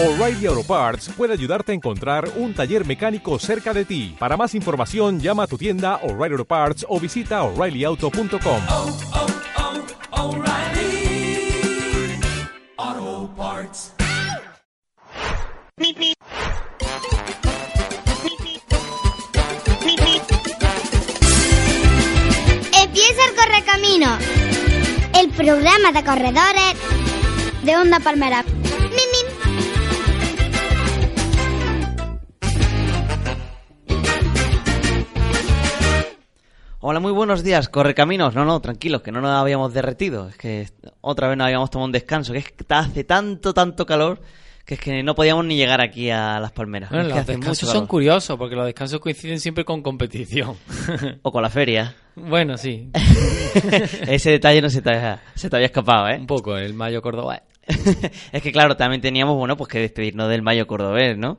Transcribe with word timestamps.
O'Reilly 0.00 0.46
Auto 0.46 0.62
Parts 0.62 1.08
puede 1.16 1.32
ayudarte 1.32 1.72
a 1.72 1.74
encontrar 1.74 2.30
un 2.36 2.54
taller 2.54 2.86
mecánico 2.86 3.36
cerca 3.40 3.74
de 3.74 3.84
ti. 3.84 4.14
Para 4.16 4.36
más 4.36 4.54
información, 4.54 5.18
llama 5.18 5.42
a 5.42 5.46
tu 5.48 5.58
tienda 5.58 5.96
O'Reilly 6.04 6.34
Auto 6.34 6.44
Parts 6.44 6.86
o 6.88 7.00
visita 7.00 7.42
oreillyauto.com. 7.42 8.62
oh, 8.68 8.96
oh, 10.12 10.36
O'Reilly 10.36 11.50
Auto 12.76 13.34
Parts. 13.36 13.94
Empieza 22.72 23.24
el 23.24 23.34
Correcamino, 23.34 24.16
el 25.18 25.28
programa 25.30 25.90
de 25.90 26.04
corredores 26.04 26.76
de 27.64 27.76
Onda 27.76 27.98
Palmera. 27.98 28.44
Hola, 36.80 37.00
muy 37.00 37.10
buenos 37.10 37.42
días, 37.42 37.68
correcaminos. 37.68 38.36
No, 38.36 38.44
no, 38.44 38.60
tranquilos, 38.60 39.02
que 39.02 39.10
no 39.10 39.20
nos 39.20 39.32
habíamos 39.32 39.74
derretido. 39.74 40.28
Es 40.28 40.36
que 40.36 40.68
otra 41.00 41.26
vez 41.26 41.36
nos 41.36 41.46
habíamos 41.46 41.70
tomado 41.70 41.86
un 41.86 41.92
descanso, 41.92 42.32
que 42.32 42.38
es 42.38 42.52
que 42.52 42.64
hace 42.68 43.02
tanto, 43.02 43.52
tanto 43.52 43.84
calor 43.84 44.20
que 44.64 44.74
es 44.74 44.80
que 44.80 45.02
no 45.02 45.14
podíamos 45.16 45.44
ni 45.44 45.56
llegar 45.56 45.80
aquí 45.80 46.10
a 46.10 46.38
las 46.38 46.52
palmeras. 46.52 46.90
Bueno, 46.90 47.06
Es 47.06 47.12
que 47.12 47.18
los 47.18 47.26
descansos 47.26 47.70
son 47.70 47.86
curiosos 47.88 48.36
porque 48.38 48.54
los 48.54 48.66
descansos 48.66 49.00
coinciden 49.00 49.40
siempre 49.40 49.64
con 49.64 49.82
competición. 49.82 50.56
O 51.22 51.32
con 51.32 51.42
la 51.42 51.50
feria. 51.50 51.96
bueno, 52.14 52.56
sí, 52.56 52.90
Ese 54.06 54.30
detalle 54.30 54.62
no 54.62 54.70
se 54.70 54.80
te, 54.80 54.90
había, 54.90 55.22
se 55.34 55.50
te 55.50 55.56
había 55.56 55.66
escapado, 55.66 56.08
¿eh? 56.10 56.18
un 56.18 56.26
poco 56.28 56.56
el 56.56 56.74
Mayo 56.74 57.02
Córdoba. 57.02 57.42
es 58.32 58.42
que 58.42 58.52
claro, 58.52 58.76
también 58.76 59.00
teníamos, 59.00 59.36
bueno, 59.36 59.56
pues 59.56 59.68
que 59.68 59.80
despedirnos 59.80 60.28
del 60.28 60.42
Mayo 60.42 60.66
Cordobés, 60.68 61.18
¿no? 61.18 61.38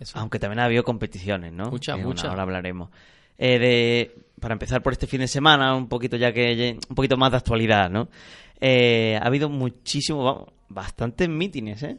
Eso. 0.00 0.18
Aunque 0.18 0.40
también 0.40 0.58
ha 0.58 0.64
habido 0.64 0.82
competiciones, 0.82 1.52
¿no? 1.52 1.70
Muchas, 1.70 2.00
muchas. 2.00 2.24
ahora 2.24 2.42
hablaremos. 2.42 2.88
Eh, 3.42 3.58
de, 3.58 4.16
para 4.40 4.54
empezar 4.54 4.82
por 4.82 4.92
este 4.92 5.06
fin 5.06 5.20
de 5.20 5.28
semana, 5.28 5.74
un 5.74 5.88
poquito 5.88 6.16
ya 6.16 6.32
que 6.32 6.78
un 6.88 6.96
poquito 6.96 7.16
más 7.16 7.30
de 7.30 7.36
actualidad, 7.36 7.90
¿no? 7.90 8.08
Eh, 8.60 9.18
ha 9.20 9.26
habido 9.26 9.48
muchísimo, 9.48 10.24
vamos, 10.24 10.48
bastantes 10.68 11.28
mítines, 11.28 11.82
¿eh? 11.82 11.98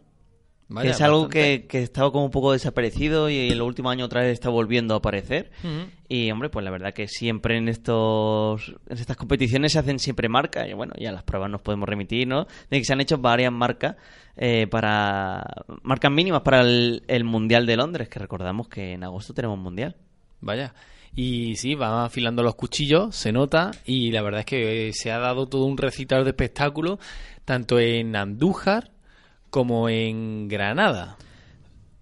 Vaya, 0.67 0.89
que 0.89 0.95
es 0.95 1.01
algo 1.01 1.23
bastante. 1.23 1.61
que, 1.61 1.67
que 1.67 1.83
estaba 1.83 2.11
como 2.13 2.23
un 2.23 2.31
poco 2.31 2.53
desaparecido 2.53 3.29
y 3.29 3.51
en 3.51 3.57
los 3.57 3.67
últimos 3.67 3.91
años 3.91 4.05
otra 4.05 4.21
vez 4.21 4.31
está 4.31 4.47
volviendo 4.49 4.93
a 4.93 4.97
aparecer. 4.99 5.51
Y 6.07 6.31
hombre, 6.31 6.49
pues 6.49 6.63
la 6.63 6.71
verdad 6.71 6.93
que 6.93 7.09
siempre 7.09 7.57
en 7.57 7.67
estos 7.67 8.73
en 8.87 8.97
estas 8.97 9.17
competiciones 9.17 9.73
se 9.73 9.79
hacen 9.79 9.99
siempre 9.99 10.29
marcas. 10.29 10.69
Y 10.69 10.73
bueno, 10.73 10.93
ya 10.97 11.11
las 11.11 11.23
pruebas 11.23 11.51
nos 11.51 11.59
podemos 11.59 11.89
remitir, 11.89 12.25
¿no? 12.25 12.47
De 12.69 12.77
que 12.77 12.85
se 12.85 12.93
han 12.93 13.01
hecho 13.01 13.17
varias 13.17 13.51
marcas 13.51 13.97
eh, 14.37 14.65
para 14.67 15.43
marcas 15.83 16.11
mínimas 16.11 16.41
para 16.41 16.61
el, 16.61 17.03
el 17.07 17.25
Mundial 17.25 17.65
de 17.65 17.75
Londres, 17.75 18.07
que 18.07 18.19
recordamos 18.19 18.69
que 18.69 18.93
en 18.93 19.03
agosto 19.03 19.33
tenemos 19.33 19.59
Mundial. 19.59 19.97
Vaya. 20.39 20.73
Y 21.15 21.55
sí, 21.57 21.75
van 21.75 22.05
afilando 22.05 22.41
los 22.41 22.55
cuchillos, 22.55 23.15
se 23.15 23.31
nota, 23.31 23.71
y 23.85 24.11
la 24.11 24.21
verdad 24.21 24.39
es 24.41 24.45
que 24.45 24.91
se 24.93 25.11
ha 25.11 25.19
dado 25.19 25.45
todo 25.47 25.65
un 25.65 25.77
recital 25.77 26.23
de 26.23 26.29
espectáculo, 26.29 26.99
tanto 27.43 27.79
en 27.79 28.15
Andújar 28.15 28.91
como 29.49 29.89
en 29.89 30.47
Granada. 30.47 31.17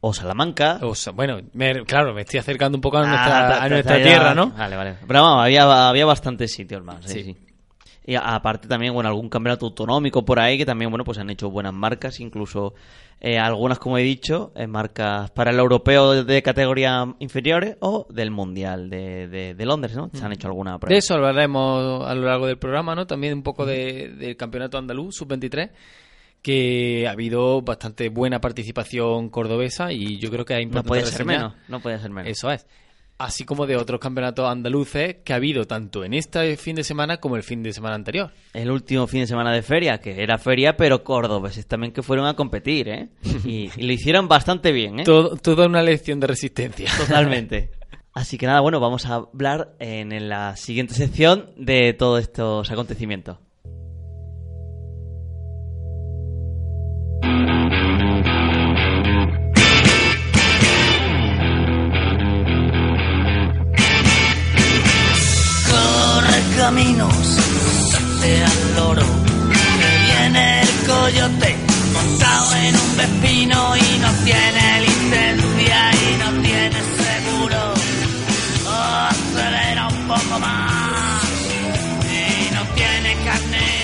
O 0.01 0.13
Salamanca. 0.13 0.79
O 0.81 0.93
bueno, 1.13 1.39
me- 1.53 1.83
claro, 1.83 2.13
me 2.13 2.21
estoy 2.21 2.39
acercando 2.39 2.77
un 2.77 2.81
poco 2.81 2.97
a 2.97 3.01
Ah, 3.01 3.67
nuestra, 3.69 3.95
a 3.95 4.03
tierra, 4.03 4.33
¿no? 4.35 4.51
Vale, 4.51 4.75
vale. 4.75 4.95
Pero 5.05 5.21
vamos, 5.23 5.43
había, 5.43 5.89
había 5.89 6.05
bastantes 6.05 6.53
sitios 6.53 6.83
más. 6.83 7.03
sí, 7.05 7.23
Sí. 7.23 7.23
sí. 7.23 7.37
Y 8.05 8.15
aparte 8.15 8.67
también, 8.67 8.93
bueno, 8.93 9.09
algún 9.09 9.29
campeonato 9.29 9.67
autonómico 9.67 10.25
por 10.25 10.39
ahí 10.39 10.57
que 10.57 10.65
también, 10.65 10.89
bueno, 10.89 11.03
pues 11.03 11.17
han 11.19 11.29
hecho 11.29 11.49
buenas 11.51 11.73
marcas, 11.73 12.19
incluso 12.19 12.73
eh, 13.21 13.37
algunas, 13.37 13.77
como 13.77 13.97
he 13.97 14.01
dicho, 14.03 14.51
eh, 14.55 14.65
marcas 14.65 15.29
para 15.31 15.51
el 15.51 15.59
europeo 15.59 16.23
de 16.23 16.41
categorías 16.41 17.05
inferiores 17.19 17.75
o 17.81 18.07
del 18.09 18.31
mundial 18.31 18.89
de, 18.89 19.27
de, 19.27 19.53
de 19.53 19.65
Londres, 19.65 19.95
¿no? 19.95 20.09
Se 20.13 20.23
han 20.25 20.31
hecho 20.31 20.47
alguna 20.47 20.79
prueba. 20.79 20.93
De 20.93 20.99
eso 20.99 21.13
hablaremos 21.15 22.07
a 22.07 22.15
lo 22.15 22.21
largo 22.25 22.47
del 22.47 22.57
programa, 22.57 22.95
¿no? 22.95 23.05
También 23.05 23.33
un 23.33 23.43
poco 23.43 23.65
de- 23.65 24.13
del 24.17 24.35
campeonato 24.37 24.77
andaluz, 24.77 25.15
sub-23, 25.17 25.69
que 26.41 27.05
ha 27.07 27.11
habido 27.11 27.61
bastante 27.61 28.09
buena 28.09 28.39
participación 28.39 29.29
cordobesa 29.29 29.91
y 29.91 30.17
yo 30.17 30.29
creo 30.31 30.45
que 30.45 30.53
No 30.55 30.61
importante 30.61 31.05
ser 31.05 31.25
reseñar- 31.25 31.25
menos, 31.27 31.53
no 31.67 31.79
podía 31.81 31.99
ser 31.99 32.11
menos. 32.11 32.31
Eso 32.31 32.49
es. 32.51 32.65
Así 33.19 33.43
como 33.43 33.67
de 33.67 33.75
otros 33.75 33.99
campeonatos 33.99 34.49
andaluces 34.49 35.17
que 35.25 35.33
ha 35.33 35.35
habido 35.35 35.65
tanto 35.65 36.05
en 36.05 36.13
este 36.13 36.55
fin 36.55 36.77
de 36.77 36.85
semana 36.85 37.17
como 37.17 37.35
el 37.35 37.43
fin 37.43 37.61
de 37.61 37.73
semana 37.73 37.95
anterior. 37.95 38.31
El 38.53 38.71
último 38.71 39.07
fin 39.07 39.19
de 39.19 39.27
semana 39.27 39.51
de 39.51 39.61
feria, 39.61 39.99
que 39.99 40.23
era 40.23 40.37
feria, 40.37 40.77
pero 40.77 41.03
cordobeses 41.03 41.67
también 41.67 41.91
que 41.91 42.01
fueron 42.01 42.27
a 42.27 42.35
competir, 42.35 42.87
¿eh? 42.87 43.09
Y, 43.43 43.69
y 43.75 43.83
lo 43.85 43.91
hicieron 43.91 44.29
bastante 44.29 44.71
bien, 44.71 45.01
¿eh? 45.01 45.03
Todo, 45.03 45.35
toda 45.35 45.67
una 45.67 45.83
lección 45.83 46.21
de 46.21 46.27
resistencia. 46.27 46.89
Totalmente. 46.97 47.71
Así 48.13 48.37
que 48.37 48.45
nada, 48.45 48.61
bueno, 48.61 48.79
vamos 48.79 49.05
a 49.05 49.15
hablar 49.15 49.75
en, 49.79 50.13
en 50.13 50.29
la 50.29 50.55
siguiente 50.55 50.93
sección 50.93 51.51
de 51.57 51.93
todos 51.93 52.21
estos 52.21 52.71
acontecimientos. 52.71 53.37
Coyote, 71.11 71.55
montado 71.93 72.55
en 72.55 72.75
un 72.75 72.97
vespino 72.97 73.75
y 73.77 73.99
no 73.99 74.11
tiene 74.23 74.81
licencia 74.81 75.91
y 75.93 76.17
no 76.19 76.41
tiene 76.41 76.71
seguro. 76.73 77.73
Oh, 78.67 79.07
acelera 79.09 79.87
un 79.87 80.07
poco 80.07 80.39
más 80.39 81.23
y 82.03 82.53
no 82.53 82.61
tiene 82.75 83.13
carne. 83.25 83.79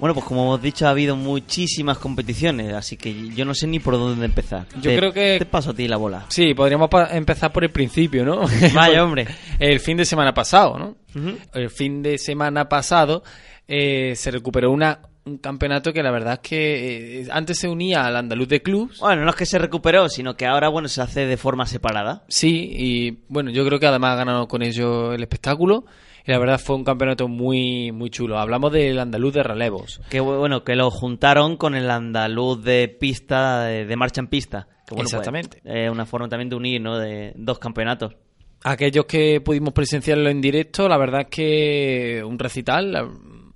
Bueno, 0.00 0.12
pues 0.14 0.26
como 0.26 0.42
hemos 0.42 0.60
dicho, 0.60 0.86
ha 0.86 0.90
habido 0.90 1.14
muchísimas 1.16 1.96
competiciones, 1.98 2.74
así 2.74 2.96
que 2.96 3.28
yo 3.30 3.44
no 3.44 3.54
sé 3.54 3.66
ni 3.68 3.78
por 3.78 3.94
dónde 3.94 4.26
empezar. 4.26 4.66
Yo 4.74 4.90
Te- 4.90 4.96
creo 4.98 5.12
que- 5.12 5.36
Te 5.38 5.46
paso 5.46 5.70
a 5.70 5.74
ti 5.74 5.86
la 5.88 5.96
bola. 5.96 6.26
Sí, 6.28 6.52
podríamos 6.52 6.90
pa- 6.90 7.08
empezar 7.16 7.52
por 7.52 7.62
el 7.64 7.70
principio, 7.70 8.24
¿no? 8.24 8.40
Vaya, 8.74 9.04
hombre. 9.04 9.26
El 9.58 9.78
fin 9.80 9.96
de 9.96 10.04
semana 10.04 10.34
pasado, 10.34 10.78
¿no? 10.78 10.96
Ujú. 11.14 11.38
El 11.54 11.70
fin 11.70 12.02
de 12.02 12.18
semana 12.18 12.68
pasado 12.68 13.22
eh, 13.66 14.14
se 14.16 14.30
recuperó 14.30 14.70
una, 14.70 15.00
un 15.24 15.38
campeonato 15.38 15.92
que 15.92 16.02
la 16.02 16.10
verdad 16.10 16.34
es 16.34 16.48
que 16.48 17.20
eh, 17.20 17.28
antes 17.30 17.58
se 17.58 17.68
unía 17.68 18.04
al 18.04 18.16
andaluz 18.16 18.48
de 18.48 18.62
clubs. 18.62 19.00
Bueno, 19.00 19.24
no 19.24 19.30
es 19.30 19.36
que 19.36 19.46
se 19.46 19.58
recuperó, 19.58 20.08
sino 20.08 20.36
que 20.36 20.46
ahora, 20.46 20.68
bueno, 20.68 20.88
se 20.88 21.00
hace 21.00 21.26
de 21.26 21.36
forma 21.36 21.66
separada. 21.66 22.24
Sí, 22.28 22.70
y 22.72 23.22
bueno, 23.28 23.50
yo 23.50 23.64
creo 23.64 23.78
que 23.80 23.86
además 23.86 24.12
ha 24.12 24.16
ganado 24.16 24.48
con 24.48 24.62
ello 24.62 25.12
el 25.12 25.22
espectáculo. 25.22 25.84
Y 26.26 26.30
la 26.30 26.38
verdad 26.38 26.58
fue 26.58 26.76
un 26.76 26.84
campeonato 26.84 27.28
muy, 27.28 27.92
muy 27.92 28.08
chulo. 28.08 28.38
Hablamos 28.38 28.72
del 28.72 28.98
andaluz 28.98 29.34
de 29.34 29.42
relevos. 29.42 30.00
Que 30.08 30.20
bueno, 30.20 30.64
que 30.64 30.74
lo 30.74 30.90
juntaron 30.90 31.58
con 31.58 31.74
el 31.74 31.90
andaluz 31.90 32.62
de 32.64 32.88
pista, 32.88 33.64
de, 33.64 33.84
de 33.84 33.96
marcha 33.96 34.22
en 34.22 34.28
pista. 34.28 34.66
Que, 34.86 34.94
bueno, 34.94 35.08
pues, 35.10 35.12
Exactamente. 35.12 35.60
una 35.90 36.06
forma 36.06 36.28
también 36.28 36.48
de 36.48 36.56
unir, 36.56 36.80
¿no? 36.80 36.98
De 36.98 37.32
dos 37.36 37.58
campeonatos. 37.58 38.16
Aquellos 38.62 39.04
que 39.04 39.42
pudimos 39.42 39.74
presenciarlo 39.74 40.30
en 40.30 40.40
directo, 40.40 40.88
la 40.88 40.96
verdad 40.96 41.20
es 41.22 41.26
que 41.28 42.22
un 42.26 42.38
recital, 42.38 42.96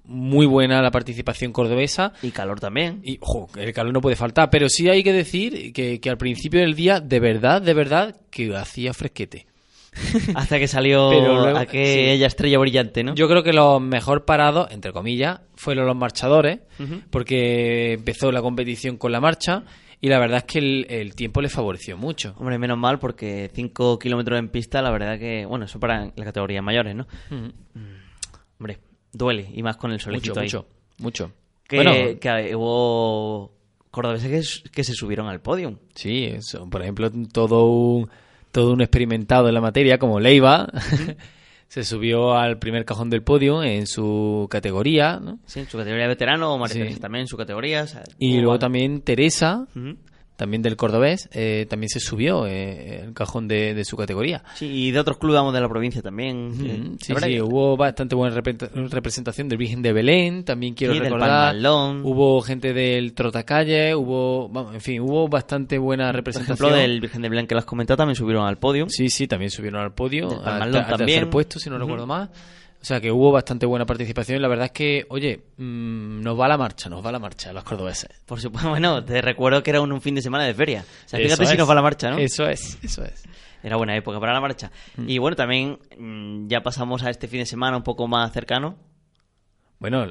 muy 0.09 0.47
buena 0.47 0.83
la 0.83 0.91
participación 0.91 1.53
cordobesa. 1.53 2.13
Y 2.23 2.31
calor 2.33 2.59
también. 2.59 3.01
Y 3.05 3.19
ojo, 3.21 3.49
el 3.57 3.73
calor 3.73 3.93
no 3.93 4.01
puede 4.01 4.17
faltar, 4.17 4.51
pero 4.51 4.69
sí 4.69 4.89
hay 4.89 5.03
que 5.05 5.13
decir 5.13 5.73
que, 5.73 6.01
que 6.01 6.11
al 6.11 6.19
principio 6.19 6.61
del 6.61 6.75
día, 6.75 6.99
de 7.01 7.21
verdad, 7.21 7.63
de 7.63 7.75
verdad, 7.75 8.17
que 8.31 8.55
hacía 8.57 8.93
fresquete. 8.95 9.47
Hasta 10.35 10.59
que 10.59 10.69
salió 10.69 11.11
luego- 11.11 11.59
aquella 11.59 12.27
estrella 12.27 12.59
brillante, 12.59 13.03
¿no? 13.05 13.15
Yo 13.15 13.29
creo 13.29 13.43
que 13.43 13.53
los 13.53 13.81
mejor 13.81 14.25
parados, 14.25 14.71
entre 14.71 14.93
comillas, 14.93 15.41
fueron 15.57 15.87
los 15.87 15.97
marchadores, 15.97 16.61
porque 17.11 17.95
empezó 17.95 18.31
la 18.33 18.43
competición 18.43 18.97
con 18.97 19.13
la 19.13 19.21
marcha 19.21 19.65
y 20.01 20.09
la 20.09 20.19
verdad 20.21 20.39
es 20.39 20.45
que 20.45 20.59
el, 20.61 20.87
el 20.91 21.15
tiempo 21.17 21.41
le 21.41 21.49
favoreció 21.49 21.97
mucho. 21.97 22.35
Hombre, 22.39 22.59
menos 22.59 22.79
mal 22.79 22.99
porque 22.99 23.51
5 23.53 23.99
kilómetros 23.99 24.39
en 24.39 24.49
pista, 24.49 24.81
la 24.83 24.91
verdad 24.91 25.19
que, 25.19 25.45
bueno, 25.47 25.65
eso 25.65 25.81
para 25.81 26.05
las 26.15 26.25
categorías 26.27 26.63
mayores, 26.63 26.95
¿no? 26.95 27.07
Ujú. 27.31 27.53
Hombre, 28.61 28.79
duele, 29.13 29.49
y 29.55 29.63
más 29.63 29.77
con 29.77 29.91
el 29.91 29.97
Mucho, 29.97 30.05
solecito 30.05 30.41
ahí. 30.41 30.47
mucho, 30.47 30.67
mucho. 30.99 31.33
Que, 31.67 31.77
Bueno, 31.77 31.93
que 32.21 32.55
hubo 32.57 33.53
cordobeses 33.91 34.63
que, 34.71 34.85
se 34.85 34.95
subieron 34.95 35.27
al 35.29 35.41
podium. 35.41 35.77
sí, 35.95 36.25
eso, 36.25 36.69
por 36.69 36.83
ejemplo, 36.83 37.11
todo 37.33 37.67
un, 37.67 38.09
todo 38.53 38.73
un 38.73 38.81
experimentado 38.81 39.49
en 39.49 39.55
la 39.55 39.61
materia, 39.61 39.99
como 39.99 40.21
Leiva, 40.21 40.69
se 41.69 41.85
subió 41.85 42.33
al 42.35 42.59
primer 42.59 42.85
cajón 42.85 43.11
del 43.11 43.23
podio 43.23 43.63
en 43.63 43.87
su 43.87 44.47
categoría, 44.51 45.19
¿no? 45.21 45.39
Sí, 45.47 45.61
en 45.61 45.69
su 45.69 45.77
categoría 45.77 46.05
de 46.05 46.09
veterano, 46.09 46.55
o 46.55 46.59
María 46.59 46.89
Sí. 46.89 46.99
También 47.01 47.23
en 47.23 47.29
su 47.29 47.37
categoría. 47.37 47.83
o 47.83 47.87
sea, 47.87 48.05
Y 48.19 48.39
luego 48.41 48.59
también 48.59 49.03
Teresa. 49.03 49.67
También 50.39 50.63
del 50.63 50.77
cordobés, 50.77 51.29
eh, 51.33 51.67
también 51.69 51.91
se 51.91 51.99
subió 51.99 52.47
eh, 52.47 53.03
el 53.03 53.13
cajón 53.13 53.49
de, 53.49 53.75
de 53.75 53.85
su 53.85 53.97
categoría. 53.97 54.45
Sí, 54.55 54.67
y 54.67 54.91
de 54.93 55.01
otros 55.01 55.19
clubes 55.19 55.53
de 55.53 55.61
la 55.61 55.69
provincia 55.69 56.01
también. 56.01 56.49
Mm, 56.51 56.65
Eh, 56.65 56.97
Sí, 57.03 57.13
sí, 57.15 57.21
que- 57.29 57.43
hubo 57.43 57.77
bastante 57.77 58.15
buena 58.15 58.35
repre- 58.35 58.71
representación 58.89 59.49
del 59.49 59.59
Virgen 59.59 59.83
de 59.83 59.93
Belén, 59.93 60.45
también 60.45 60.75
quiero 60.75 60.93
Sí, 60.95 61.01
del 61.01 61.07
recordar. 61.09 61.49
Palmalón. 61.55 62.03
Hubo 62.05 62.41
gente 62.41 62.73
del 62.73 63.13
Trotacalle, 63.15 63.95
hubo, 63.97 64.49
vamos, 64.49 64.75
en 64.75 64.81
fin, 64.81 65.01
hubo 65.01 65.29
bastante 65.29 65.77
buena 65.77 66.07
Por 66.07 66.15
representación. 66.17 66.69
ejemplo, 66.69 66.77
del 66.81 67.01
Virgen 67.01 67.21
de 67.23 67.29
Belén 67.29 67.47
que 67.49 67.55
lo 67.55 67.59
has 67.59 67.65
comentado 67.67 67.97
también 67.99 68.15
subieron 68.15 68.47
al 68.47 68.59
podio. 68.59 68.87
Sí, 68.89 69.11
sí, 69.11 69.27
también 69.27 69.51
subieron 69.51 69.81
al 69.83 69.93
podio, 69.93 70.29
Del 70.29 70.39
al, 70.47 70.63
al 70.63 70.71
tercer 70.73 70.97
también. 70.99 71.31
puesto, 71.31 71.59
si 71.59 71.69
no 71.69 71.75
Ujú. 71.77 71.85
recuerdo 71.85 72.07
más. 72.07 72.29
O 72.81 72.85
sea 72.85 73.01
que 73.01 73.11
hubo 73.11 73.33
bastante 73.33 73.67
buena 73.67 73.85
participación 73.87 74.39
y 74.39 74.41
la 74.41 74.47
verdad 74.49 74.67
es 74.67 74.73
que, 74.73 75.05
oye, 75.09 75.41
mm, 75.57 76.21
nos 76.23 76.39
va 76.39 76.47
la 76.47 76.57
marcha, 76.57 76.89
nos 76.89 77.05
va 77.05 77.11
la 77.11 77.19
marcha 77.19 77.53
los 77.53 77.65
cordobeses. 77.65 78.09
Por 78.25 78.41
supuesto, 78.41 78.69
bueno, 78.71 79.05
te 79.05 79.21
recuerdo 79.21 79.63
que 79.63 79.71
era 79.71 79.81
un, 79.81 79.91
un 79.93 80.01
fin 80.01 80.15
de 80.15 80.23
semana 80.23 80.45
de 80.45 80.55
feria. 80.55 80.85
O 81.05 81.09
sea, 81.09 81.19
fíjate 81.19 81.45
si 81.47 81.57
nos 81.57 81.69
va 81.69 81.75
la 81.75 81.83
marcha, 81.83 82.11
¿no? 82.11 82.19
Eso 82.19 82.49
es, 82.49 82.79
eso 82.83 83.05
es. 83.05 83.25
Era 83.65 83.77
buena 83.77 83.97
época 83.97 84.21
para 84.21 84.33
la 84.33 84.41
marcha. 84.41 84.71
Mm. 84.97 85.09
Y 85.09 85.19
bueno, 85.19 85.37
también 85.37 85.79
mm, 85.99 86.47
ya 86.47 86.61
pasamos 86.63 87.03
a 87.03 87.11
este 87.11 87.27
fin 87.27 87.41
de 87.41 87.47
semana 87.47 87.77
un 87.77 87.83
poco 87.83 88.07
más 88.07 88.33
cercano. 88.33 88.77
Bueno, 89.81 90.07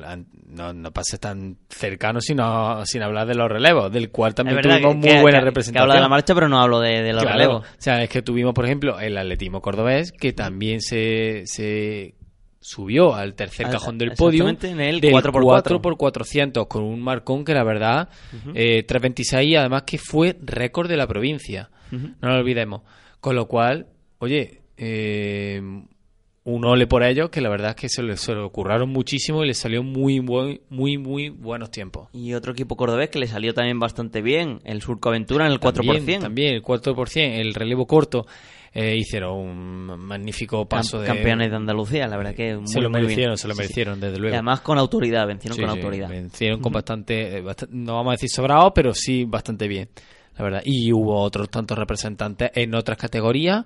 no, 0.46 0.74
no 0.74 0.92
pases 0.94 1.20
tan 1.20 1.58
cercano 1.70 2.22
sino, 2.22 2.86
sin 2.86 3.02
hablar 3.02 3.28
de 3.28 3.36
los 3.36 3.50
relevos, 3.50 3.92
del 3.92 4.12
cual 4.12 4.34
también 4.34 4.62
tuvimos 4.62 4.80
que, 4.94 4.98
muy 4.98 5.10
que- 5.10 5.22
buena 5.22 5.40
que- 5.40 5.46
representación. 5.46 5.74
Que 5.74 5.82
habla 5.84 5.96
de 5.96 6.02
la 6.02 6.08
marcha, 6.10 6.34
pero 6.34 6.48
no 6.48 6.60
hablo 6.62 6.80
de, 6.80 7.02
de 7.04 7.12
los 7.14 7.22
Claro. 7.24 7.38
relevos. 7.38 7.64
O 7.68 7.76
sea, 7.78 8.02
es 8.02 8.10
que 8.10 8.22
tuvimos, 8.22 8.54
por 8.54 8.64
ejemplo, 8.66 8.98
el 9.00 9.18
atletismo 9.18 9.62
cordobés, 9.62 10.14
que 10.14 10.32
también 10.32 10.80
se, 10.82 11.44
se 11.48 12.16
subió 12.68 13.16
al 13.16 13.34
tercer 13.34 13.68
cajón 13.80 13.98
del 13.98 14.10
podio. 14.18 14.44
en 14.68 14.82
el 14.82 15.00
del 15.00 15.14
4x4. 15.14 15.82
4x400, 15.82 16.68
con 16.68 16.84
un 16.84 17.02
marcón 17.02 17.46
que 17.46 17.54
la 17.54 17.64
verdad, 17.64 18.10
eh, 18.56 18.84
326, 18.84 19.58
además 19.58 19.84
que 19.84 19.98
fue 19.98 20.38
récord 20.44 20.90
de 20.90 20.98
la 20.98 21.08
provincia. 21.08 21.70
No 22.22 22.30
lo 22.30 22.36
olvidemos. 22.40 22.82
Con 23.22 23.36
lo 23.36 23.48
cual, 23.48 23.88
oye, 24.20 24.62
eh, 24.78 25.62
un 26.44 26.64
ole 26.66 26.88
por 26.88 27.04
ellos, 27.04 27.30
que 27.30 27.42
la 27.42 27.50
verdad 27.50 27.72
es 27.72 27.76
que 27.76 27.90
se, 27.90 28.02
le- 28.04 28.16
se 28.16 28.34
lo 28.34 28.50
curraron 28.52 28.90
muchísimo 28.90 29.44
y 29.44 29.48
les 29.48 29.58
salió 29.58 29.84
muy, 29.84 30.22
muy, 30.22 30.62
muy, 30.70 30.98
muy 30.98 31.28
buenos 31.30 31.72
tiempos. 31.72 32.08
Y 32.14 32.34
otro 32.34 32.54
equipo 32.54 32.78
cordobés 32.78 33.10
que 33.10 33.20
le 33.20 33.28
salió 33.28 33.54
también 33.54 33.80
bastante 33.80 34.22
bien, 34.22 34.60
el 34.64 34.82
Surco 34.82 35.10
Aventura 35.10 35.46
en 35.46 35.52
el 35.52 35.60
4%. 35.60 35.74
También, 35.98 36.22
también 36.22 36.54
el 36.56 36.62
4%, 36.64 37.40
el 37.42 37.54
relevo 37.54 37.86
corto, 37.86 38.26
eh, 38.80 38.96
hicieron 38.96 39.34
un 39.40 39.86
magnífico 40.06 40.68
paso 40.70 41.00
de... 41.00 41.08
Campeones 41.08 41.50
de 41.50 41.56
Andalucía, 41.56 42.06
la 42.08 42.16
verdad 42.18 42.36
que 42.36 42.58
muy, 42.58 42.68
se 42.68 42.80
lo 42.80 42.90
bien. 42.90 43.02
merecieron, 43.02 43.36
se 43.38 43.48
lo 43.48 43.54
Sí, 43.56 43.58
sí. 43.58 43.64
merecieron, 43.64 44.00
desde 44.00 44.18
Y 44.18 44.20
luego. 44.20 44.36
además 44.36 44.62
con 44.62 44.78
autoridad, 44.78 45.26
vencieron 45.26 45.56
Sí, 45.56 45.62
con 45.62 45.70
autoridad. 45.72 46.10
vencieron 46.10 46.62
con 46.62 46.72
bastante, 46.74 47.40
eh, 47.40 47.44
no 47.72 47.96
vamos 47.96 48.12
a 48.12 48.14
decir 48.14 48.30
sobrado, 48.30 48.72
pero 48.74 48.94
sí 48.94 49.26
bastante 49.26 49.68
bien, 49.68 49.90
la 50.38 50.44
verdad. 50.44 50.62
Y 50.64 50.94
hubo 50.94 51.20
otros 51.22 51.50
tantos 51.50 51.76
representantes 51.78 52.52
en 52.54 52.76
otras 52.76 52.98
categorías 53.00 53.66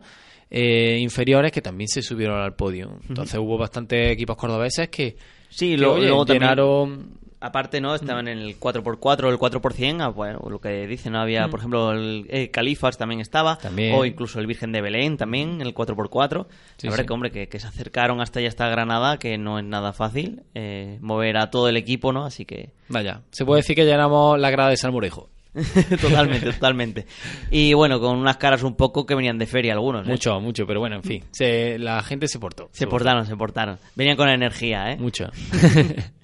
eh, 0.49 0.97
inferiores 0.99 1.51
que 1.51 1.61
también 1.61 1.87
se 1.87 2.01
subieron 2.01 2.39
al 2.39 2.55
podio. 2.55 2.99
Entonces 3.09 3.37
hubo 3.39 3.57
bastantes 3.57 4.11
equipos 4.11 4.35
cordobeses 4.37 4.87
que, 4.89 5.15
Sí, 5.49 5.71
que, 5.71 5.77
lo- 5.77 5.93
oye, 5.95 6.07
luego 6.07 6.25
también- 6.25 6.41
llenaron... 6.43 7.20
Aparte, 7.43 7.81
¿no? 7.81 7.95
Estaban 7.95 8.27
en 8.27 8.37
el 8.37 8.59
4x4 8.59 9.23
o 9.23 9.29
el 9.29 9.39
4%, 9.39 10.01
ah, 10.01 10.09
bueno, 10.09 10.39
lo 10.47 10.61
que 10.61 10.85
dicen, 10.85 11.13
¿no? 11.13 11.21
Había, 11.21 11.47
por 11.47 11.59
ejemplo, 11.59 11.91
el, 11.91 12.27
eh, 12.29 12.51
Califas 12.51 12.99
también 12.99 13.19
estaba, 13.19 13.57
También. 13.57 13.95
o 13.95 14.05
incluso 14.05 14.39
el 14.39 14.45
Virgen 14.45 14.71
de 14.71 14.79
Belén 14.79 15.17
también, 15.17 15.59
el 15.59 15.73
4x4. 15.73 16.45
Sí, 16.77 16.85
la 16.85 16.91
verdad 16.91 17.03
sí. 17.03 17.07
que, 17.07 17.13
hombre, 17.13 17.31
que, 17.31 17.47
que 17.49 17.59
se 17.59 17.65
acercaron 17.65 18.21
hasta 18.21 18.39
allá, 18.39 18.49
hasta 18.49 18.69
Granada, 18.69 19.17
que 19.17 19.39
no 19.39 19.57
es 19.57 19.65
nada 19.65 19.91
fácil 19.91 20.43
eh, 20.53 20.99
mover 21.01 21.37
a 21.37 21.49
todo 21.49 21.67
el 21.67 21.77
equipo, 21.77 22.13
¿no? 22.13 22.25
Así 22.25 22.45
que 22.45 22.73
Vaya, 22.89 23.21
se 23.31 23.43
puede 23.43 23.61
decir 23.61 23.75
que 23.75 23.85
llenamos 23.85 24.39
la 24.39 24.51
grada 24.51 24.69
de 24.69 24.77
Salmorejo. 24.77 25.31
totalmente, 25.99 26.53
totalmente. 26.53 27.07
Y 27.49 27.73
bueno, 27.73 27.99
con 27.99 28.17
unas 28.17 28.37
caras 28.37 28.61
un 28.61 28.75
poco 28.75 29.07
que 29.07 29.15
venían 29.15 29.39
de 29.39 29.47
feria 29.47 29.73
algunos, 29.73 30.07
¿eh? 30.07 30.11
Mucho, 30.11 30.39
mucho, 30.39 30.67
pero 30.67 30.79
bueno, 30.79 30.97
en 30.97 31.03
fin, 31.03 31.23
se, 31.31 31.79
la 31.79 32.03
gente 32.03 32.27
se 32.27 32.37
portó. 32.37 32.69
Se 32.71 32.85
portaron, 32.85 33.25
se 33.25 33.35
portaron. 33.35 33.79
Venían 33.95 34.15
con 34.15 34.29
energía, 34.29 34.91
¿eh? 34.91 34.97
Mucho. 34.97 35.25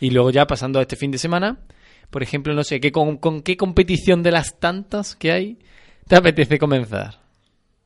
y 0.00 0.10
luego 0.10 0.30
ya 0.30 0.46
pasando 0.46 0.78
a 0.78 0.82
este 0.82 0.96
fin 0.96 1.10
de 1.10 1.18
semana, 1.18 1.58
por 2.10 2.22
ejemplo, 2.22 2.54
no 2.54 2.64
sé, 2.64 2.80
¿qué, 2.80 2.92
con, 2.92 3.16
con 3.18 3.42
qué 3.42 3.56
competición 3.56 4.22
de 4.22 4.30
las 4.30 4.58
tantas 4.58 5.14
que 5.16 5.32
hay 5.32 5.58
te 6.06 6.16
apetece 6.16 6.58
comenzar? 6.58 7.20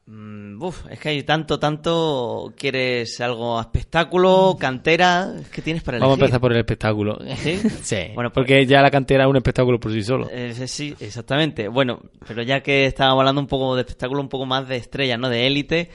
Mm, 0.07 0.61
uf, 0.61 0.85
es 0.91 0.99
que 0.99 1.11
hay 1.11 1.23
tanto, 1.23 1.59
tanto. 1.61 2.53
¿Quieres 2.57 3.21
algo 3.21 3.57
a 3.59 3.63
espectáculo, 3.63 4.57
cantera? 4.59 5.33
¿Qué 5.53 5.63
tienes 5.63 5.83
para 5.85 5.97
elegir? 5.97 6.09
Vamos 6.09 6.19
a 6.21 6.25
empezar 6.25 6.41
por 6.41 6.53
el 6.53 6.59
espectáculo. 6.59 7.19
¿Sí? 7.37 7.61
Sí, 7.83 7.97
Bueno, 8.15 8.31
pues- 8.31 8.35
porque 8.47 8.67
ya 8.67 8.83
la 8.83 8.91
cantera 8.91 9.25
es 9.25 9.31
un 9.31 9.37
espectáculo 9.37 9.79
por 9.79 9.93
sí 9.93 10.03
solo. 10.03 10.29
Eh, 10.31 10.55
sí, 10.67 10.95
exactamente. 10.99 11.69
Bueno, 11.69 12.01
pero 12.27 12.43
ya 12.43 12.61
que 12.63 12.87
estábamos 12.87 13.21
hablando 13.21 13.41
un 13.41 13.47
poco 13.47 13.77
de 13.77 13.83
espectáculo, 13.83 14.21
un 14.21 14.29
poco 14.29 14.45
más 14.45 14.67
de 14.69 14.77
estrella, 14.77 15.17
¿no? 15.17 15.29
De 15.29 15.47
élite, 15.47 15.91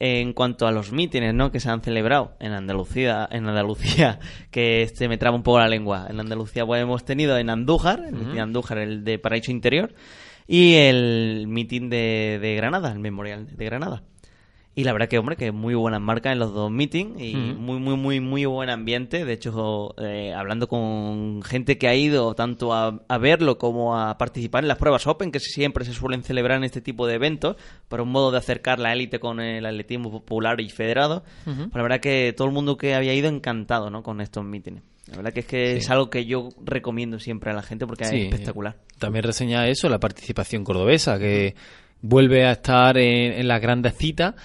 en 0.00 0.32
cuanto 0.32 0.66
a 0.66 0.72
los 0.72 0.92
mítines, 0.92 1.34
¿no? 1.34 1.50
Que 1.50 1.60
se 1.60 1.70
han 1.70 1.82
celebrado 1.82 2.36
en 2.40 2.52
Andalucía, 2.52 3.28
en 3.30 3.48
Andalucía, 3.48 4.20
que 4.50 4.82
este 4.82 5.08
me 5.08 5.18
traba 5.18 5.36
un 5.36 5.42
poco 5.42 5.58
la 5.58 5.68
lengua. 5.68 6.06
En 6.08 6.20
Andalucía, 6.20 6.64
pues 6.64 6.82
hemos 6.82 7.04
tenido 7.04 7.36
en 7.38 7.50
Andújar, 7.50 8.10
de 8.10 8.40
Andújar, 8.40 8.78
el 8.78 9.04
de 9.04 9.18
Paraíso 9.18 9.50
Interior, 9.50 9.94
y 10.46 10.74
el 10.74 11.46
mitin 11.48 11.90
de, 11.90 12.38
de 12.40 12.54
Granada, 12.54 12.92
el 12.92 13.00
memorial 13.00 13.56
de 13.56 13.64
Granada. 13.64 14.02
Y 14.78 14.84
la 14.84 14.92
verdad 14.92 15.08
que, 15.08 15.18
hombre, 15.18 15.34
que 15.34 15.50
muy 15.50 15.74
buenas 15.74 16.00
marcas 16.00 16.32
en 16.34 16.38
los 16.38 16.54
dos 16.54 16.70
meetings 16.70 17.20
y 17.20 17.34
muy, 17.34 17.80
muy, 17.80 17.96
muy, 17.96 18.20
muy 18.20 18.44
buen 18.44 18.70
ambiente. 18.70 19.24
De 19.24 19.32
hecho, 19.32 19.92
eh, 20.00 20.32
hablando 20.32 20.68
con 20.68 21.42
gente 21.42 21.78
que 21.78 21.88
ha 21.88 21.96
ido 21.96 22.32
tanto 22.36 22.72
a, 22.72 23.02
a 23.08 23.18
verlo 23.18 23.58
como 23.58 23.98
a 23.98 24.16
participar 24.18 24.62
en 24.62 24.68
las 24.68 24.78
pruebas 24.78 25.08
Open, 25.08 25.32
que 25.32 25.40
siempre 25.40 25.84
se 25.84 25.92
suelen 25.94 26.22
celebrar 26.22 26.58
en 26.58 26.62
este 26.64 26.80
tipo 26.80 27.08
de 27.08 27.14
eventos, 27.14 27.56
para 27.88 28.04
un 28.04 28.10
modo 28.10 28.30
de 28.30 28.38
acercar 28.38 28.78
la 28.78 28.92
élite 28.92 29.18
con 29.18 29.40
el 29.40 29.66
atletismo 29.66 30.12
popular 30.12 30.60
y 30.60 30.68
federado. 30.70 31.24
Pues 31.44 31.56
la 31.74 31.82
verdad 31.82 31.98
que 31.98 32.32
todo 32.36 32.46
el 32.46 32.54
mundo 32.54 32.76
que 32.76 32.94
había 32.94 33.14
ido 33.14 33.28
encantado 33.28 33.90
¿no? 33.90 34.04
con 34.04 34.20
estos 34.20 34.44
mítines. 34.44 34.84
La 35.08 35.16
verdad 35.16 35.32
que 35.32 35.40
es 35.40 35.46
que 35.46 35.72
Sí. 35.72 35.78
es 35.78 35.90
algo 35.90 36.08
que 36.08 36.24
yo 36.24 36.50
recomiendo 36.64 37.18
siempre 37.18 37.50
a 37.50 37.54
la 37.54 37.62
gente 37.62 37.84
porque 37.84 38.04
Sí. 38.04 38.16
es 38.16 38.24
espectacular. 38.26 38.76
También 39.00 39.24
reseña 39.24 39.66
eso, 39.66 39.88
la 39.88 39.98
participación 39.98 40.62
cordobesa, 40.62 41.18
que 41.18 41.56
vuelve 42.00 42.46
a 42.46 42.52
estar 42.52 42.96
en, 42.96 43.32
en 43.32 43.48
las 43.48 43.60
grandes 43.60 43.96
citas 43.96 44.36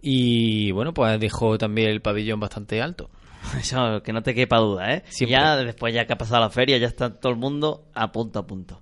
y, 0.00 0.70
bueno, 0.72 0.94
pues 0.94 1.18
dejó 1.18 1.58
también 1.58 1.90
el 1.90 2.00
pabellón 2.00 2.40
bastante 2.40 2.80
alto. 2.80 3.10
Eso, 3.58 4.02
que 4.02 4.12
no 4.12 4.22
te 4.22 4.34
quepa 4.34 4.58
duda, 4.58 4.94
¿eh? 4.94 5.04
Siempre. 5.08 5.38
Ya 5.38 5.56
después, 5.56 5.94
ya 5.94 6.06
que 6.06 6.12
ha 6.12 6.18
pasado 6.18 6.40
la 6.40 6.50
feria, 6.50 6.78
ya 6.78 6.86
está 6.86 7.18
todo 7.18 7.32
el 7.32 7.38
mundo 7.38 7.88
a 7.94 8.12
punto 8.12 8.38
a 8.38 8.46
punto. 8.46 8.80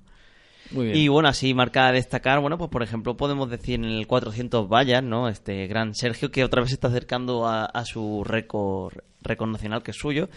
Muy 0.70 0.86
bien. 0.86 0.96
Y 0.96 1.08
bueno, 1.08 1.28
así 1.28 1.54
marca 1.54 1.86
a 1.86 1.92
destacar, 1.92 2.40
bueno, 2.40 2.58
pues 2.58 2.70
por 2.70 2.82
ejemplo 2.82 3.16
podemos 3.16 3.48
decir 3.48 3.76
en 3.76 3.84
el 3.84 4.06
400 4.08 4.68
vallas, 4.68 5.02
¿no? 5.02 5.28
Este 5.28 5.66
gran 5.68 5.94
Sergio 5.94 6.30
que 6.32 6.42
otra 6.42 6.60
vez 6.60 6.70
se 6.70 6.74
está 6.74 6.88
acercando 6.88 7.46
a, 7.46 7.66
a 7.66 7.84
su 7.84 8.24
récord, 8.24 8.94
récord 9.22 9.50
nacional 9.50 9.84
que 9.84 9.92
es 9.92 9.96
suyo. 9.96 10.28